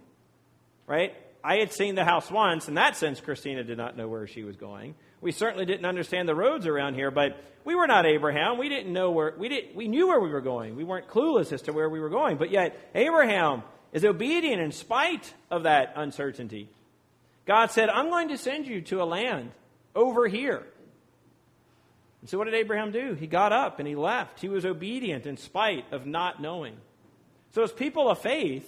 right? 0.87 1.13
I 1.43 1.57
had 1.57 1.71
seen 1.71 1.95
the 1.95 2.03
house 2.03 2.29
once. 2.29 2.67
In 2.67 2.73
that 2.73 2.97
sense, 2.97 3.21
Christina 3.21 3.63
did 3.63 3.77
not 3.77 3.95
know 3.95 4.07
where 4.07 4.27
she 4.27 4.43
was 4.43 4.55
going. 4.55 4.95
We 5.21 5.31
certainly 5.31 5.65
didn't 5.65 5.85
understand 5.85 6.27
the 6.27 6.35
roads 6.35 6.67
around 6.67 6.95
here, 6.95 7.11
but 7.11 7.41
we 7.63 7.75
were 7.75 7.87
not 7.87 8.05
Abraham. 8.05 8.57
We 8.57 8.67
didn't 8.67 8.91
know 8.91 9.11
where 9.11 9.33
we 9.37 9.49
did 9.49 9.75
we 9.75 9.87
knew 9.87 10.07
where 10.07 10.19
we 10.19 10.29
were 10.29 10.41
going. 10.41 10.75
We 10.75 10.83
weren't 10.83 11.07
clueless 11.07 11.51
as 11.51 11.61
to 11.63 11.73
where 11.73 11.89
we 11.89 11.99
were 11.99 12.09
going. 12.09 12.37
But 12.37 12.51
yet 12.51 12.77
Abraham 12.93 13.63
is 13.93 14.03
obedient 14.03 14.61
in 14.61 14.71
spite 14.71 15.33
of 15.49 15.63
that 15.63 15.93
uncertainty. 15.95 16.69
God 17.45 17.71
said, 17.71 17.89
I'm 17.89 18.09
going 18.09 18.29
to 18.29 18.37
send 18.37 18.67
you 18.67 18.81
to 18.81 19.01
a 19.01 19.05
land 19.05 19.51
over 19.95 20.27
here. 20.27 20.63
And 22.25 22.29
so 22.31 22.39
what 22.39 22.45
did 22.45 22.55
Abraham 22.55 22.89
do? 22.91 23.13
He 23.13 23.27
got 23.27 23.53
up 23.53 23.77
and 23.77 23.87
he 23.87 23.93
left. 23.95 24.39
He 24.39 24.49
was 24.49 24.65
obedient 24.65 25.27
in 25.27 25.37
spite 25.37 25.85
of 25.93 26.07
not 26.07 26.41
knowing. 26.41 26.75
So 27.51 27.61
as 27.61 27.71
people 27.71 28.09
of 28.09 28.17
faith, 28.17 28.65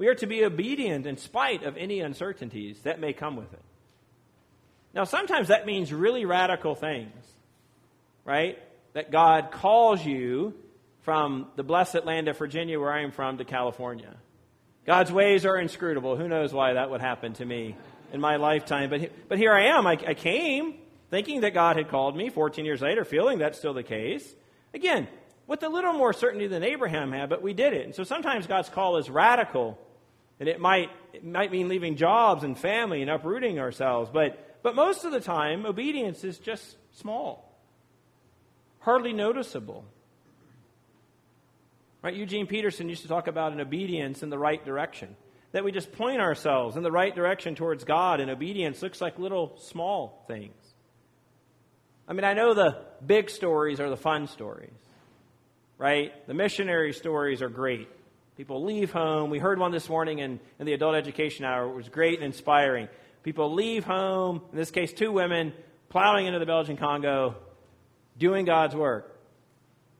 We 0.00 0.08
are 0.08 0.14
to 0.14 0.26
be 0.26 0.46
obedient 0.46 1.04
in 1.04 1.18
spite 1.18 1.62
of 1.62 1.76
any 1.76 2.00
uncertainties 2.00 2.80
that 2.84 3.00
may 3.00 3.12
come 3.12 3.36
with 3.36 3.52
it. 3.52 3.60
Now, 4.94 5.04
sometimes 5.04 5.48
that 5.48 5.66
means 5.66 5.92
really 5.92 6.24
radical 6.24 6.74
things, 6.74 7.12
right? 8.24 8.58
That 8.94 9.12
God 9.12 9.50
calls 9.52 10.02
you 10.02 10.54
from 11.02 11.48
the 11.56 11.62
blessed 11.62 12.06
land 12.06 12.28
of 12.28 12.38
Virginia, 12.38 12.80
where 12.80 12.90
I 12.90 13.02
am 13.02 13.12
from, 13.12 13.36
to 13.38 13.44
California. 13.44 14.16
God's 14.86 15.12
ways 15.12 15.44
are 15.44 15.58
inscrutable. 15.58 16.16
Who 16.16 16.28
knows 16.28 16.50
why 16.50 16.72
that 16.72 16.88
would 16.88 17.02
happen 17.02 17.34
to 17.34 17.44
me 17.44 17.76
in 18.10 18.22
my 18.22 18.36
lifetime? 18.36 18.88
But, 18.88 19.10
but 19.28 19.36
here 19.36 19.52
I 19.52 19.76
am. 19.76 19.86
I, 19.86 19.98
I 20.08 20.14
came 20.14 20.76
thinking 21.10 21.40
that 21.40 21.54
God 21.54 21.76
had 21.76 21.88
called 21.88 22.16
me 22.16 22.30
14 22.30 22.64
years 22.64 22.80
later, 22.80 23.04
feeling 23.04 23.38
that's 23.38 23.58
still 23.58 23.74
the 23.74 23.82
case. 23.82 24.34
Again, 24.72 25.08
with 25.46 25.62
a 25.64 25.68
little 25.68 25.92
more 25.92 26.12
certainty 26.12 26.46
than 26.46 26.62
Abraham 26.62 27.12
had, 27.12 27.28
but 27.28 27.42
we 27.42 27.52
did 27.52 27.72
it. 27.72 27.84
And 27.84 27.94
so 27.94 28.04
sometimes 28.04 28.46
God's 28.46 28.68
call 28.68 28.96
is 28.98 29.10
radical, 29.10 29.76
and 30.38 30.48
it 30.48 30.60
might, 30.60 30.90
it 31.12 31.24
might 31.24 31.50
mean 31.50 31.68
leaving 31.68 31.96
jobs 31.96 32.44
and 32.44 32.56
family 32.56 33.02
and 33.02 33.10
uprooting 33.10 33.58
ourselves. 33.58 34.10
But, 34.12 34.62
but 34.62 34.76
most 34.76 35.04
of 35.04 35.10
the 35.10 35.20
time, 35.20 35.66
obedience 35.66 36.22
is 36.22 36.38
just 36.38 36.76
small, 36.92 37.52
hardly 38.78 39.12
noticeable. 39.12 39.84
Right? 42.02 42.14
Eugene 42.14 42.46
Peterson 42.46 42.88
used 42.88 43.02
to 43.02 43.08
talk 43.08 43.26
about 43.26 43.52
an 43.52 43.60
obedience 43.60 44.22
in 44.22 44.30
the 44.30 44.38
right 44.38 44.64
direction. 44.64 45.16
That 45.52 45.64
we 45.64 45.72
just 45.72 45.90
point 45.90 46.20
ourselves 46.20 46.76
in 46.76 46.84
the 46.84 46.92
right 46.92 47.12
direction 47.12 47.56
towards 47.56 47.82
God, 47.82 48.20
and 48.20 48.30
obedience 48.30 48.82
looks 48.82 49.00
like 49.00 49.18
little 49.18 49.56
small 49.58 50.24
things. 50.28 50.54
I 52.10 52.12
mean, 52.12 52.24
I 52.24 52.34
know 52.34 52.54
the 52.54 52.76
big 53.06 53.30
stories 53.30 53.78
are 53.78 53.88
the 53.88 53.96
fun 53.96 54.26
stories, 54.26 54.72
right? 55.78 56.12
The 56.26 56.34
missionary 56.34 56.92
stories 56.92 57.40
are 57.40 57.48
great. 57.48 57.88
People 58.36 58.64
leave 58.64 58.90
home. 58.90 59.30
We 59.30 59.38
heard 59.38 59.60
one 59.60 59.70
this 59.70 59.88
morning 59.88 60.18
in, 60.18 60.40
in 60.58 60.66
the 60.66 60.72
adult 60.72 60.96
education 60.96 61.44
hour. 61.44 61.70
It 61.70 61.76
was 61.76 61.88
great 61.88 62.14
and 62.16 62.24
inspiring. 62.24 62.88
People 63.22 63.54
leave 63.54 63.84
home, 63.84 64.42
in 64.50 64.58
this 64.58 64.72
case, 64.72 64.92
two 64.92 65.12
women, 65.12 65.52
plowing 65.88 66.26
into 66.26 66.40
the 66.40 66.46
Belgian 66.46 66.76
Congo, 66.76 67.36
doing 68.18 68.44
God's 68.44 68.74
work. 68.74 69.16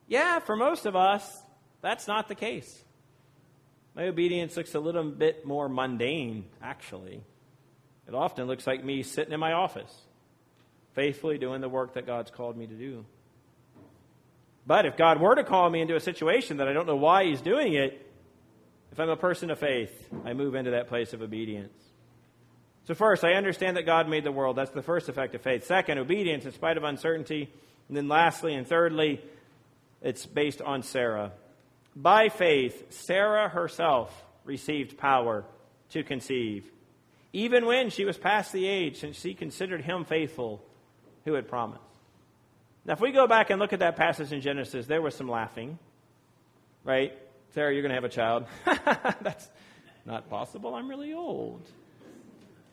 Yeah, 0.08 0.40
for 0.40 0.56
most 0.56 0.86
of 0.86 0.96
us, 0.96 1.24
that's 1.80 2.08
not 2.08 2.26
the 2.26 2.34
case. 2.34 2.82
My 3.94 4.08
obedience 4.08 4.56
looks 4.56 4.74
a 4.74 4.80
little 4.80 5.04
bit 5.04 5.46
more 5.46 5.68
mundane, 5.68 6.46
actually. 6.60 7.22
It 8.08 8.14
often 8.16 8.48
looks 8.48 8.66
like 8.66 8.84
me 8.84 9.04
sitting 9.04 9.32
in 9.32 9.38
my 9.38 9.52
office, 9.52 9.94
faithfully 10.94 11.38
doing 11.38 11.61
the 11.61 11.68
work 11.68 11.94
that 11.94 12.06
God's 12.06 12.30
called 12.30 12.56
me 12.56 12.66
to 12.66 12.75
do. 12.75 13.04
But 14.66 14.87
if 14.87 14.97
God 14.97 15.20
were 15.20 15.35
to 15.35 15.44
call 15.44 15.68
me 15.70 15.80
into 15.80 15.97
a 15.97 16.00
situation 16.00 16.59
that 16.59 16.68
I 16.68 16.73
don't 16.73 16.87
know 16.87 16.97
why 16.97 17.25
He's 17.25 17.40
doing 17.40 17.75
it, 17.75 18.06
if 18.92 18.99
I'm 18.99 19.09
a 19.09 19.16
person 19.16 19.50
of 19.50 19.59
faith, 19.59 20.09
I 20.25 20.32
move 20.32 20.54
into 20.54 20.73
that 20.73 20.88
place 20.88 21.12
of 21.12 21.23
obedience. 21.23 21.73
So, 22.87 22.94
first, 22.94 23.25
I 23.25 23.35
understand 23.35 23.76
that 23.76 23.87
God 23.87 24.09
made 24.09 24.25
the 24.25 24.32
world. 24.32 24.56
That's 24.56 24.70
the 24.70 24.82
first 24.82 25.09
effect 25.09 25.35
of 25.35 25.42
faith. 25.42 25.66
Second, 25.66 25.99
obedience 25.99 26.44
in 26.44 26.52
spite 26.52 26.76
of 26.76 26.85
uncertainty. 26.85 27.49
And 27.88 27.97
then, 27.97 28.09
lastly 28.09 28.54
and 28.54 28.66
thirdly, 28.66 29.20
it's 30.02 30.26
based 30.26 30.61
on 30.61 30.82
Sarah. 30.82 31.32
By 31.94 32.28
faith, 32.28 32.92
Sarah 32.92 33.49
herself 33.49 34.25
received 34.44 34.99
power 34.99 35.44
to 35.90 36.02
conceive, 36.02 36.70
even 37.32 37.66
when 37.66 37.90
she 37.90 38.04
was 38.04 38.16
past 38.16 38.52
the 38.52 38.66
age, 38.66 39.00
since 39.00 39.20
she 39.20 39.35
considered 39.35 39.82
him 39.82 40.04
faithful 40.04 40.64
who 41.24 41.34
had 41.34 41.48
promised. 41.48 41.82
Now, 42.84 42.94
if 42.94 43.00
we 43.00 43.12
go 43.12 43.26
back 43.26 43.50
and 43.50 43.60
look 43.60 43.72
at 43.72 43.80
that 43.80 43.96
passage 43.96 44.32
in 44.32 44.40
Genesis, 44.40 44.86
there 44.86 45.02
was 45.02 45.14
some 45.14 45.28
laughing, 45.28 45.78
right? 46.84 47.12
Sarah, 47.54 47.72
you're 47.72 47.82
going 47.82 47.90
to 47.90 47.96
have 47.96 48.04
a 48.04 48.08
child. 48.08 48.47
That's 48.64 49.49
not 50.06 50.30
possible. 50.30 50.75
I'm 50.75 50.88
really 50.88 51.12
old. 51.12 51.62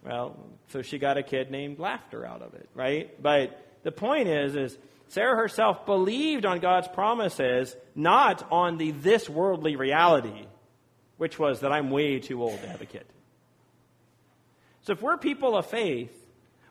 Well, 0.03 0.37
so 0.69 0.81
she 0.81 0.99
got 0.99 1.17
a 1.17 1.23
kid 1.23 1.51
named 1.51 1.79
Laughter 1.79 2.25
out 2.25 2.41
of 2.41 2.53
it, 2.53 2.69
right? 2.73 3.21
But 3.21 3.59
the 3.83 3.91
point 3.91 4.27
is, 4.27 4.55
is 4.55 4.77
Sarah 5.09 5.35
herself 5.35 5.85
believed 5.85 6.45
on 6.45 6.59
God's 6.59 6.87
promises, 6.87 7.75
not 7.95 8.47
on 8.51 8.77
the 8.77 8.91
this 8.91 9.29
worldly 9.29 9.75
reality, 9.75 10.45
which 11.17 11.39
was 11.39 11.61
that 11.61 11.71
I'm 11.71 11.89
way 11.89 12.19
too 12.19 12.41
old 12.41 12.61
to 12.61 12.67
have 12.67 12.81
a 12.81 12.85
kid. 12.85 13.05
So 14.83 14.93
if 14.93 15.01
we're 15.01 15.17
people 15.17 15.57
of 15.57 15.65
faith, 15.65 16.11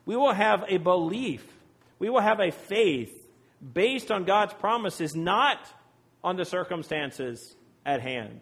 we 0.07 0.17
will 0.17 0.33
have 0.33 0.65
a 0.69 0.79
belief, 0.79 1.45
we 1.99 2.11
will 2.11 2.21
have 2.21 2.41
a 2.41 2.51
faith 2.51 3.15
based 3.73 4.11
on 4.11 4.25
God's 4.25 4.55
promises, 4.55 5.15
not 5.15 5.59
on 6.23 6.37
the 6.37 6.45
circumstances 6.45 7.55
at 7.85 8.01
hand. 8.01 8.41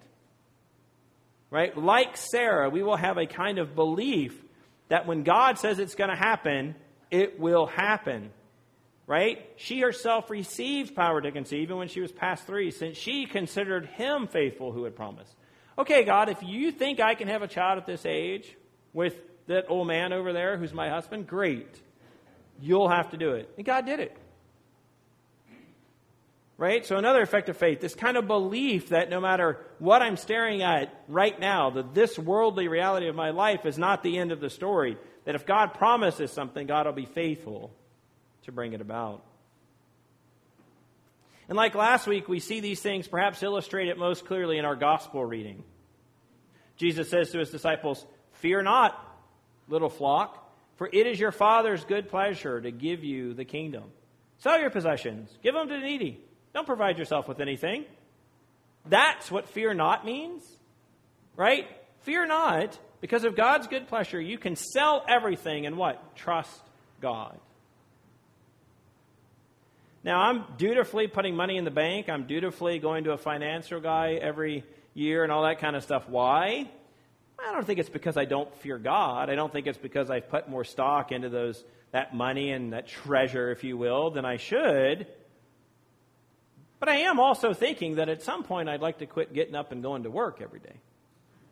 Right? 1.51 1.77
Like 1.77 2.17
Sarah, 2.17 2.69
we 2.69 2.83
will 2.83 2.97
have 2.97 3.17
a 3.17 3.27
kind 3.27 3.59
of 3.59 3.75
belief 3.75 4.41
that 4.89 5.07
when 5.07 5.23
God 5.23 5.59
says 5.59 5.79
it's 5.79 5.95
going 5.95 6.11
to 6.11 6.17
happen, 6.17 6.75
it 7.11 7.39
will 7.39 7.67
happen 7.67 8.31
right? 9.07 9.51
She 9.57 9.81
herself 9.81 10.31
received 10.31 10.95
power 10.95 11.21
to 11.21 11.31
conceive 11.31 11.65
even 11.65 11.77
when 11.77 11.89
she 11.89 12.01
was 12.01 12.13
past 12.13 12.47
three, 12.47 12.71
since 12.71 12.97
she 12.97 13.27
considered 13.27 13.87
him 13.87 14.27
faithful 14.27 14.73
who 14.73 14.85
had 14.85 14.97
promised. 14.97 15.35
Okay, 15.79 16.05
God, 16.05 16.29
if 16.29 16.43
you 16.43 16.71
think 16.71 17.01
I 17.01 17.15
can 17.15 17.29
have 17.29 17.43
a 17.43 17.49
child 17.49 17.79
at 17.79 17.87
this 17.87 18.07
age 18.07 18.57
with 18.93 19.17
that 19.47 19.67
old 19.69 19.87
man 19.87 20.13
over 20.13 20.33
there 20.33 20.57
who's 20.57 20.73
my 20.73 20.89
husband, 20.89 21.27
great. 21.27 21.81
You'll 22.61 22.89
have 22.89 23.11
to 23.11 23.17
do 23.17 23.33
it. 23.33 23.51
And 23.57 23.67
God 23.67 23.87
did 23.87 24.01
it. 24.01 24.17
Right? 26.57 26.87
So, 26.87 26.97
another 26.97 27.21
effect 27.21 27.49
of 27.49 27.57
faith, 27.57 27.81
this 27.81 27.97
kind 27.97 28.17
of 28.17 28.29
belief 28.29 28.91
that 28.91 29.11
no 29.11 29.21
matter 29.21 29.59
what 29.81 30.03
I'm 30.03 30.17
staring 30.17 30.63
at 30.63 30.95
right 31.09 31.39
now, 31.39 31.71
that 31.71 31.95
this 31.95 32.17
worldly 32.17 32.69
reality 32.69 33.09
of 33.09 33.17
my 33.17 33.31
life 33.31 33.67
is 33.67 33.77
not 33.77 34.05
the 34.05 34.19
end 34.19 34.31
of 34.31 34.41
the 34.41 34.51
story. 34.51 34.97
That 35.25 35.35
if 35.35 35.47
God 35.47 35.75
promises 35.75 36.31
something, 36.31 36.67
God 36.67 36.87
will 36.87 36.93
be 36.93 37.07
faithful 37.07 37.73
to 38.45 38.53
bring 38.53 38.73
it 38.73 38.81
about. 38.81 39.25
And 41.49 41.57
like 41.57 41.75
last 41.75 42.07
week, 42.07 42.29
we 42.29 42.41
see 42.41 42.61
these 42.61 42.81
things 42.81 43.09
perhaps 43.09 43.43
illustrated 43.43 43.99
most 43.99 44.25
clearly 44.25 44.59
in 44.59 44.65
our 44.65 44.77
gospel 44.77 45.25
reading. 45.25 45.65
Jesus 46.77 47.11
says 47.11 47.31
to 47.33 47.39
his 47.39 47.51
disciples, 47.51 48.05
Fear 48.35 48.63
not, 48.63 48.99
little 49.69 49.91
flock, 49.91 50.44
for 50.77 50.89
it 50.93 51.07
is 51.07 51.19
your 51.19 51.33
Father's 51.33 51.85
good 51.85 52.09
pleasure 52.09 52.61
to 52.61 52.71
give 52.71 53.05
you 53.05 53.35
the 53.35 53.45
kingdom. 53.45 53.85
Sell 54.39 54.61
your 54.61 54.71
possessions, 54.71 55.31
give 55.43 55.55
them 55.55 55.69
to 55.69 55.75
the 55.75 55.81
needy. 55.81 56.21
Don't 56.53 56.67
provide 56.67 56.99
yourself 56.99 57.29
with 57.29 57.41
anything. 57.41 57.85
That's 58.87 59.31
what 59.31 59.49
fear 59.49 59.75
not 59.75 60.05
means, 60.05 60.45
right? 61.37 61.67
Fear 62.01 62.27
not, 62.27 62.79
because 63.01 63.25
of 63.25 63.37
God's 63.37 63.67
good 63.67 63.89
pleasure, 63.89 64.21
you 64.21 64.39
can 64.39 64.57
sell 64.57 65.05
everything 65.09 65.67
and 65.67 65.77
what? 65.77 66.17
Trust 66.17 66.63
God. 67.01 67.39
Now, 70.05 70.21
I'm 70.21 70.45
dutifully 70.59 71.07
putting 71.07 71.35
money 71.35 71.57
in 71.57 71.65
the 71.65 71.71
bank. 71.71 72.11
I'm 72.11 72.27
dutifully 72.27 72.79
going 72.79 73.05
to 73.05 73.13
a 73.13 73.17
financial 73.17 73.81
guy 73.81 74.19
every 74.21 74.65
year 74.93 75.23
and 75.23 75.33
all 75.33 75.45
that 75.45 75.61
kind 75.61 75.75
of 75.77 75.83
stuff. 75.83 76.07
Why? 76.09 76.71
I 77.39 77.53
don't 77.53 77.67
think 77.67 77.79
it's 77.79 77.89
because 77.89 78.17
I 78.17 78.25
don't 78.25 78.55
fear 78.57 78.79
God. 78.79 79.31
I 79.31 79.35
don't 79.35 79.53
think 79.53 79.67
it's 79.67 79.79
because 79.79 80.11
I've 80.11 80.29
put 80.29 80.49
more 80.49 80.65
stock 80.65 81.13
into 81.13 81.29
those 81.29 81.63
that 81.93 82.15
money 82.15 82.51
and 82.51 82.73
that 82.73 82.89
treasure, 82.89 83.53
if 83.53 83.63
you 83.63 83.77
will, 83.77 84.11
than 84.11 84.25
I 84.25 84.37
should. 84.37 85.07
But 86.81 86.89
I 86.89 86.97
am 86.97 87.21
also 87.21 87.55
thinking 87.55 87.97
that 87.97 88.09
at 88.09 88.23
some 88.23 88.43
point 88.43 88.69
I'd 88.69 88.81
like 88.81 88.99
to 88.99 89.07
quit 89.07 89.33
getting 89.33 89.55
up 89.55 89.73
and 89.73 89.83
going 89.83 90.03
to 90.03 90.11
work 90.11 90.41
every 90.43 90.61
day. 90.61 90.81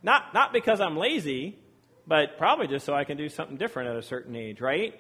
Not 0.03 0.35
not 0.35 0.53
because 0.53 0.81
I'm 0.81 0.97
lazy, 0.97 1.59
but 2.07 2.39
probably 2.39 2.67
just 2.67 2.85
so 2.85 2.95
I 2.95 3.05
can 3.05 3.17
do 3.17 3.29
something 3.29 3.57
different 3.57 3.91
at 3.91 3.97
a 3.97 4.03
certain 4.03 4.35
age, 4.35 4.61
right? 4.61 4.99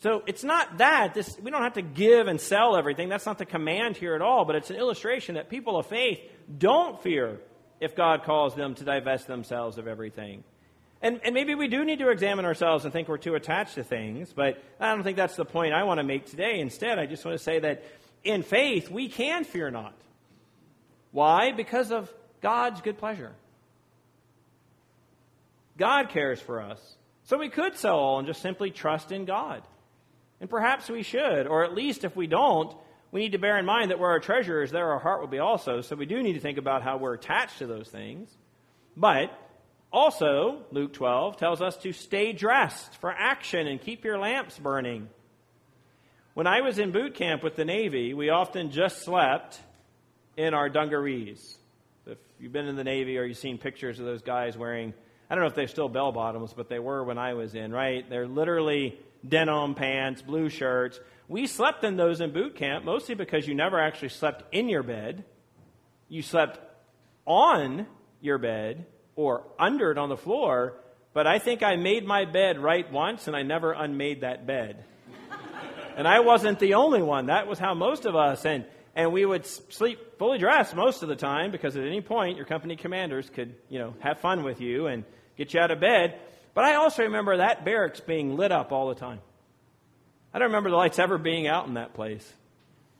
So 0.00 0.22
it's 0.26 0.44
not 0.44 0.78
that. 0.78 1.14
This, 1.14 1.38
we 1.40 1.50
don't 1.50 1.62
have 1.62 1.74
to 1.74 1.82
give 1.82 2.26
and 2.26 2.40
sell 2.40 2.76
everything. 2.76 3.08
That's 3.08 3.26
not 3.26 3.38
the 3.38 3.46
command 3.46 3.96
here 3.96 4.14
at 4.14 4.22
all, 4.22 4.44
but 4.44 4.56
it's 4.56 4.70
an 4.70 4.76
illustration 4.76 5.36
that 5.36 5.48
people 5.48 5.78
of 5.78 5.86
faith 5.86 6.20
don't 6.58 7.00
fear 7.02 7.40
if 7.84 7.94
God 7.94 8.24
calls 8.24 8.54
them 8.54 8.74
to 8.76 8.84
divest 8.84 9.26
themselves 9.26 9.78
of 9.78 9.86
everything. 9.86 10.42
And, 11.02 11.20
and 11.22 11.34
maybe 11.34 11.54
we 11.54 11.68
do 11.68 11.84
need 11.84 11.98
to 11.98 12.08
examine 12.08 12.46
ourselves 12.46 12.84
and 12.84 12.92
think 12.92 13.08
we're 13.08 13.18
too 13.18 13.34
attached 13.34 13.74
to 13.74 13.84
things, 13.84 14.32
but 14.32 14.62
I 14.80 14.94
don't 14.94 15.04
think 15.04 15.18
that's 15.18 15.36
the 15.36 15.44
point 15.44 15.74
I 15.74 15.84
want 15.84 15.98
to 15.98 16.04
make 16.04 16.26
today. 16.26 16.60
Instead, 16.60 16.98
I 16.98 17.06
just 17.06 17.24
want 17.24 17.36
to 17.36 17.44
say 17.44 17.58
that 17.58 17.84
in 18.24 18.42
faith, 18.42 18.90
we 18.90 19.08
can 19.08 19.44
fear 19.44 19.70
not. 19.70 19.94
Why? 21.12 21.52
Because 21.52 21.92
of 21.92 22.12
God's 22.40 22.80
good 22.80 22.98
pleasure. 22.98 23.32
God 25.76 26.08
cares 26.08 26.40
for 26.40 26.60
us. 26.60 26.80
So 27.24 27.38
we 27.38 27.50
could 27.50 27.76
sell 27.76 27.98
all 27.98 28.18
and 28.18 28.26
just 28.26 28.40
simply 28.40 28.70
trust 28.70 29.12
in 29.12 29.24
God. 29.24 29.62
And 30.40 30.48
perhaps 30.48 30.88
we 30.88 31.02
should, 31.02 31.46
or 31.46 31.64
at 31.64 31.74
least 31.74 32.04
if 32.04 32.16
we 32.16 32.26
don't, 32.26 32.74
we 33.14 33.20
need 33.20 33.32
to 33.32 33.38
bear 33.38 33.56
in 33.60 33.64
mind 33.64 33.92
that 33.92 34.00
where 34.00 34.10
our 34.10 34.18
treasure 34.18 34.60
is, 34.64 34.72
there 34.72 34.90
our 34.90 34.98
heart 34.98 35.20
will 35.20 35.28
be 35.28 35.38
also. 35.38 35.82
So 35.82 35.94
we 35.94 36.04
do 36.04 36.20
need 36.20 36.32
to 36.32 36.40
think 36.40 36.58
about 36.58 36.82
how 36.82 36.96
we're 36.96 37.14
attached 37.14 37.58
to 37.58 37.66
those 37.68 37.88
things. 37.88 38.28
But 38.96 39.30
also, 39.92 40.64
Luke 40.72 40.92
12 40.94 41.36
tells 41.36 41.62
us 41.62 41.76
to 41.78 41.92
stay 41.92 42.32
dressed 42.32 42.96
for 42.96 43.12
action 43.12 43.68
and 43.68 43.80
keep 43.80 44.04
your 44.04 44.18
lamps 44.18 44.58
burning. 44.58 45.08
When 46.34 46.48
I 46.48 46.62
was 46.62 46.80
in 46.80 46.90
boot 46.90 47.14
camp 47.14 47.44
with 47.44 47.54
the 47.54 47.64
Navy, 47.64 48.14
we 48.14 48.30
often 48.30 48.72
just 48.72 49.04
slept 49.04 49.60
in 50.36 50.52
our 50.52 50.68
dungarees. 50.68 51.56
If 52.08 52.18
you've 52.40 52.52
been 52.52 52.66
in 52.66 52.74
the 52.74 52.82
Navy 52.82 53.16
or 53.16 53.22
you've 53.22 53.38
seen 53.38 53.58
pictures 53.58 54.00
of 54.00 54.06
those 54.06 54.22
guys 54.22 54.58
wearing, 54.58 54.92
I 55.30 55.36
don't 55.36 55.42
know 55.42 55.48
if 55.48 55.54
they're 55.54 55.68
still 55.68 55.88
bell 55.88 56.10
bottoms, 56.10 56.52
but 56.52 56.68
they 56.68 56.80
were 56.80 57.04
when 57.04 57.18
I 57.18 57.34
was 57.34 57.54
in, 57.54 57.70
right? 57.70 58.10
They're 58.10 58.26
literally 58.26 58.98
denim 59.26 59.74
pants, 59.74 60.22
blue 60.22 60.48
shirts. 60.48 61.00
We 61.28 61.46
slept 61.46 61.84
in 61.84 61.96
those 61.96 62.20
in 62.20 62.32
boot 62.32 62.56
camp 62.56 62.84
mostly 62.84 63.14
because 63.14 63.46
you 63.46 63.54
never 63.54 63.80
actually 63.80 64.10
slept 64.10 64.44
in 64.54 64.68
your 64.68 64.82
bed. 64.82 65.24
You 66.08 66.22
slept 66.22 66.58
on 67.26 67.86
your 68.20 68.38
bed 68.38 68.86
or 69.16 69.44
under 69.58 69.90
it 69.90 69.98
on 69.98 70.08
the 70.08 70.16
floor, 70.16 70.74
but 71.12 71.26
I 71.26 71.38
think 71.38 71.62
I 71.62 71.76
made 71.76 72.04
my 72.04 72.24
bed 72.24 72.58
right 72.58 72.90
once 72.92 73.26
and 73.26 73.36
I 73.36 73.42
never 73.42 73.72
unmade 73.72 74.20
that 74.20 74.46
bed. 74.46 74.84
and 75.96 76.06
I 76.06 76.20
wasn't 76.20 76.58
the 76.58 76.74
only 76.74 77.02
one. 77.02 77.26
That 77.26 77.46
was 77.46 77.58
how 77.58 77.74
most 77.74 78.04
of 78.04 78.16
us, 78.16 78.44
and 78.44 78.64
and 78.96 79.12
we 79.12 79.24
would 79.24 79.44
sleep 79.44 80.18
fully 80.18 80.38
dressed 80.38 80.74
most 80.74 81.02
of 81.02 81.08
the 81.08 81.16
time 81.16 81.50
because 81.50 81.76
at 81.76 81.84
any 81.84 82.00
point 82.00 82.36
your 82.36 82.46
company 82.46 82.76
commanders 82.76 83.28
could, 83.28 83.54
you 83.68 83.78
know, 83.78 83.94
have 83.98 84.20
fun 84.20 84.44
with 84.44 84.60
you 84.60 84.86
and 84.86 85.04
get 85.36 85.52
you 85.52 85.60
out 85.60 85.70
of 85.70 85.80
bed. 85.80 86.18
But 86.54 86.64
I 86.64 86.76
also 86.76 87.02
remember 87.02 87.38
that 87.38 87.64
barracks 87.64 88.00
being 88.00 88.36
lit 88.36 88.52
up 88.52 88.72
all 88.72 88.88
the 88.88 88.94
time. 88.94 89.20
I 90.32 90.38
don't 90.38 90.48
remember 90.48 90.70
the 90.70 90.76
lights 90.76 90.98
ever 90.98 91.18
being 91.18 91.46
out 91.46 91.66
in 91.66 91.74
that 91.74 91.94
place. 91.94 92.32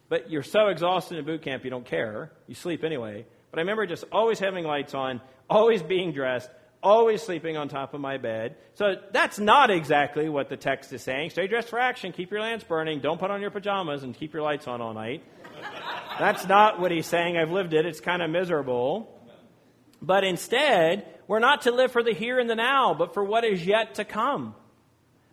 But 0.08 0.30
you're 0.30 0.42
so 0.42 0.68
exhausted 0.68 1.18
in 1.18 1.24
boot 1.24 1.42
camp 1.42 1.64
you 1.64 1.70
don't 1.70 1.86
care. 1.86 2.32
You 2.46 2.54
sleep 2.54 2.84
anyway. 2.84 3.24
But 3.50 3.58
I 3.58 3.62
remember 3.62 3.86
just 3.86 4.04
always 4.12 4.38
having 4.38 4.64
lights 4.64 4.94
on, 4.94 5.20
always 5.48 5.82
being 5.82 6.12
dressed, 6.12 6.50
always 6.82 7.22
sleeping 7.22 7.56
on 7.56 7.68
top 7.68 7.94
of 7.94 8.00
my 8.00 8.18
bed. 8.18 8.56
So 8.74 8.96
that's 9.12 9.38
not 9.38 9.70
exactly 9.70 10.28
what 10.28 10.48
the 10.48 10.56
text 10.56 10.92
is 10.92 11.02
saying. 11.02 11.30
Stay 11.30 11.46
dressed 11.46 11.68
for 11.68 11.78
action, 11.78 12.12
keep 12.12 12.30
your 12.30 12.40
lamps 12.40 12.64
burning, 12.64 13.00
don't 13.00 13.18
put 13.18 13.30
on 13.30 13.40
your 13.40 13.50
pajamas 13.50 14.02
and 14.02 14.14
keep 14.14 14.34
your 14.34 14.42
lights 14.42 14.68
on 14.68 14.80
all 14.80 14.92
night. 14.92 15.24
That's 16.18 16.46
not 16.46 16.78
what 16.78 16.90
he's 16.90 17.06
saying. 17.06 17.36
I've 17.36 17.50
lived 17.50 17.72
it. 17.72 17.86
It's 17.86 18.00
kind 18.00 18.22
of 18.22 18.30
miserable. 18.30 19.10
But 20.04 20.24
instead, 20.24 21.06
we're 21.26 21.38
not 21.38 21.62
to 21.62 21.72
live 21.72 21.92
for 21.92 22.02
the 22.02 22.12
here 22.12 22.38
and 22.38 22.48
the 22.48 22.54
now, 22.54 22.94
but 22.94 23.14
for 23.14 23.24
what 23.24 23.44
is 23.44 23.64
yet 23.64 23.94
to 23.94 24.04
come. 24.04 24.54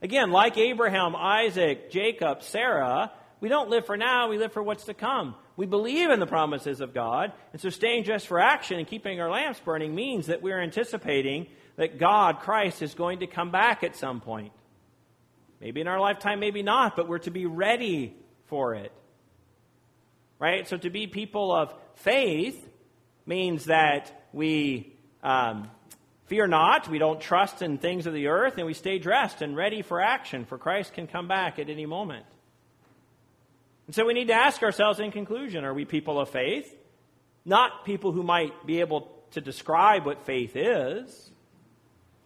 Again, 0.02 0.32
like 0.32 0.58
Abraham, 0.58 1.16
Isaac, 1.16 1.92
Jacob, 1.92 2.42
Sarah, 2.42 3.12
we 3.40 3.50
don't 3.50 3.70
live 3.70 3.86
for 3.86 3.98
now, 3.98 4.30
we 4.30 4.38
live 4.38 4.54
for 4.54 4.64
what's 4.64 4.86
to 4.86 4.94
come. 4.94 5.36
We 5.58 5.66
believe 5.66 6.10
in 6.10 6.20
the 6.20 6.28
promises 6.28 6.80
of 6.80 6.94
God, 6.94 7.34
and 7.52 7.62
so 7.62 7.70
staying 7.70 8.06
just 8.06 8.28
for 8.28 8.40
action 8.40 8.80
and 8.80 8.88
keeping 8.88 9.20
our 9.20 9.30
lamps 9.30 9.60
burning 9.60 9.94
means 9.94 10.28
that 10.28 10.42
we're 10.42 10.62
anticipating 10.62 11.48
that 11.76 12.00
God, 12.00 12.40
Christ, 12.40 12.82
is 12.82 12.94
going 12.94 13.20
to 13.20 13.28
come 13.28 13.52
back 13.52 13.84
at 13.84 13.96
some 13.96 14.22
point. 14.22 14.54
Maybe 15.60 15.82
in 15.82 15.88
our 15.88 16.00
lifetime, 16.00 16.40
maybe 16.40 16.64
not, 16.64 16.96
but 16.96 17.08
we're 17.08 17.20
to 17.20 17.32
be 17.32 17.46
ready 17.46 18.16
for 18.46 18.74
it 18.74 18.92
right? 20.42 20.68
So 20.68 20.76
to 20.76 20.90
be 20.90 21.06
people 21.06 21.56
of 21.56 21.72
faith 21.94 22.68
means 23.28 23.66
that 23.66 24.21
we 24.34 24.94
um, 25.24 25.70
fear 26.26 26.48
not, 26.48 26.88
we 26.88 26.98
don't 26.98 27.20
trust 27.20 27.62
in 27.62 27.78
things 27.78 28.08
of 28.08 28.14
the 28.14 28.28
earth, 28.28 28.58
and 28.58 28.66
we 28.66 28.74
stay 28.74 29.00
dressed 29.00 29.42
and 29.42 29.56
ready 29.56 29.82
for 29.82 30.02
action, 30.02 30.46
for 30.46 30.58
Christ 30.58 30.94
can 30.94 31.08
come 31.08 31.28
back 31.28 31.60
at 31.60 31.70
any 31.70 31.86
moment. 31.86 32.26
And 33.88 33.96
so 33.96 34.06
we 34.06 34.14
need 34.14 34.28
to 34.28 34.34
ask 34.34 34.64
ourselves 34.64 35.00
in 35.00 35.12
conclusion 35.12 35.66
are 35.66 35.74
we 35.74 35.86
people 35.86 36.20
of 36.20 36.30
faith? 36.30 36.74
Not 37.44 37.86
people 37.86 38.12
who 38.12 38.24
might 38.24 38.66
be 38.66 38.80
able 38.80 39.12
to 39.32 39.42
describe 39.42 40.06
what 40.06 40.26
faith 40.26 40.56
is, 40.56 41.32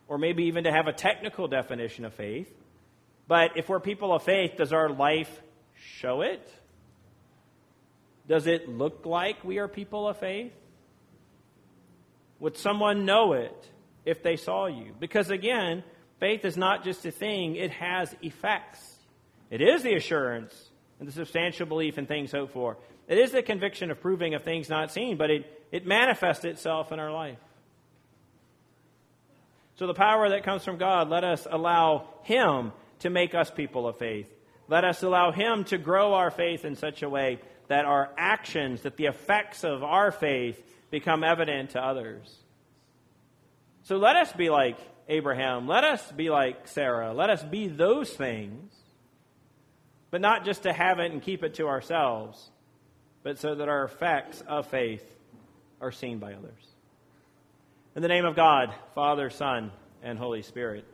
or 0.07 0.17
maybe 0.17 0.45
even 0.45 0.65
to 0.65 0.71
have 0.71 0.87
a 0.87 0.93
technical 0.93 1.47
definition 1.47 2.05
of 2.05 2.13
faith. 2.13 2.53
But 3.27 3.57
if 3.57 3.69
we're 3.69 3.79
people 3.79 4.13
of 4.13 4.21
faith, 4.21 4.57
does 4.57 4.71
our 4.71 4.89
life 4.89 5.41
show 5.73 6.21
it? 6.21 6.47
Does 8.27 8.45
it 8.45 8.69
look 8.69 9.05
like 9.05 9.43
we 9.43 9.57
are 9.57 9.67
people 9.67 10.07
of 10.07 10.17
faith? 10.17 10.53
Would 12.39 12.57
someone 12.57 13.05
know 13.05 13.33
it 13.33 13.69
if 14.05 14.21
they 14.23 14.35
saw 14.35 14.67
you? 14.67 14.93
Because 14.99 15.29
again, 15.29 15.83
faith 16.19 16.45
is 16.45 16.57
not 16.57 16.83
just 16.83 17.05
a 17.05 17.11
thing, 17.11 17.55
it 17.55 17.71
has 17.71 18.15
effects. 18.21 18.79
It 19.49 19.61
is 19.61 19.83
the 19.83 19.95
assurance 19.95 20.53
and 20.99 21.07
the 21.07 21.13
substantial 21.13 21.65
belief 21.65 21.97
in 21.97 22.05
things 22.05 22.31
hoped 22.31 22.53
for. 22.53 22.77
It 23.07 23.17
is 23.17 23.31
the 23.31 23.43
conviction 23.43 23.91
of 23.91 24.01
proving 24.01 24.33
of 24.33 24.43
things 24.43 24.69
not 24.69 24.91
seen, 24.91 25.17
but 25.17 25.29
it, 25.29 25.63
it 25.71 25.85
manifests 25.85 26.45
itself 26.45 26.91
in 26.91 26.99
our 26.99 27.11
life. 27.11 27.37
So, 29.75 29.87
the 29.87 29.93
power 29.93 30.29
that 30.29 30.43
comes 30.43 30.63
from 30.63 30.77
God, 30.77 31.09
let 31.09 31.23
us 31.23 31.45
allow 31.49 32.07
Him 32.23 32.71
to 32.99 33.09
make 33.09 33.35
us 33.35 33.51
people 33.51 33.87
of 33.87 33.97
faith. 33.97 34.27
Let 34.69 34.85
us 34.85 35.03
allow 35.03 35.31
Him 35.31 35.65
to 35.65 35.77
grow 35.77 36.13
our 36.13 36.31
faith 36.31 36.63
in 36.63 36.75
such 36.75 37.03
a 37.03 37.09
way 37.09 37.39
that 37.67 37.85
our 37.85 38.09
actions, 38.17 38.83
that 38.83 38.95
the 38.95 39.07
effects 39.07 39.63
of 39.63 39.83
our 39.83 40.11
faith 40.11 40.61
become 40.95 41.25
evident 41.25 41.71
to 41.71 41.83
others. 41.83 42.33
So 43.83 43.97
let 43.97 44.15
us 44.15 44.31
be 44.31 44.49
like 44.49 44.77
Abraham. 45.09 45.67
Let 45.67 45.83
us 45.83 46.09
be 46.13 46.29
like 46.29 46.69
Sarah. 46.69 47.13
Let 47.13 47.29
us 47.29 47.43
be 47.43 47.67
those 47.67 48.09
things, 48.09 48.73
but 50.09 50.21
not 50.21 50.45
just 50.45 50.63
to 50.63 50.71
have 50.71 50.99
it 50.99 51.11
and 51.11 51.21
keep 51.21 51.43
it 51.43 51.55
to 51.55 51.67
ourselves, 51.67 52.49
but 53.23 53.37
so 53.39 53.55
that 53.55 53.67
our 53.67 53.83
effects 53.83 54.41
of 54.47 54.67
faith 54.67 55.03
are 55.81 55.91
seen 55.91 56.19
by 56.19 56.31
others. 56.31 56.63
In 57.93 58.01
the 58.01 58.07
name 58.07 58.23
of 58.23 58.37
God, 58.37 58.73
Father, 58.93 59.29
Son, 59.29 59.73
and 60.01 60.17
Holy 60.17 60.43
Spirit. 60.43 60.85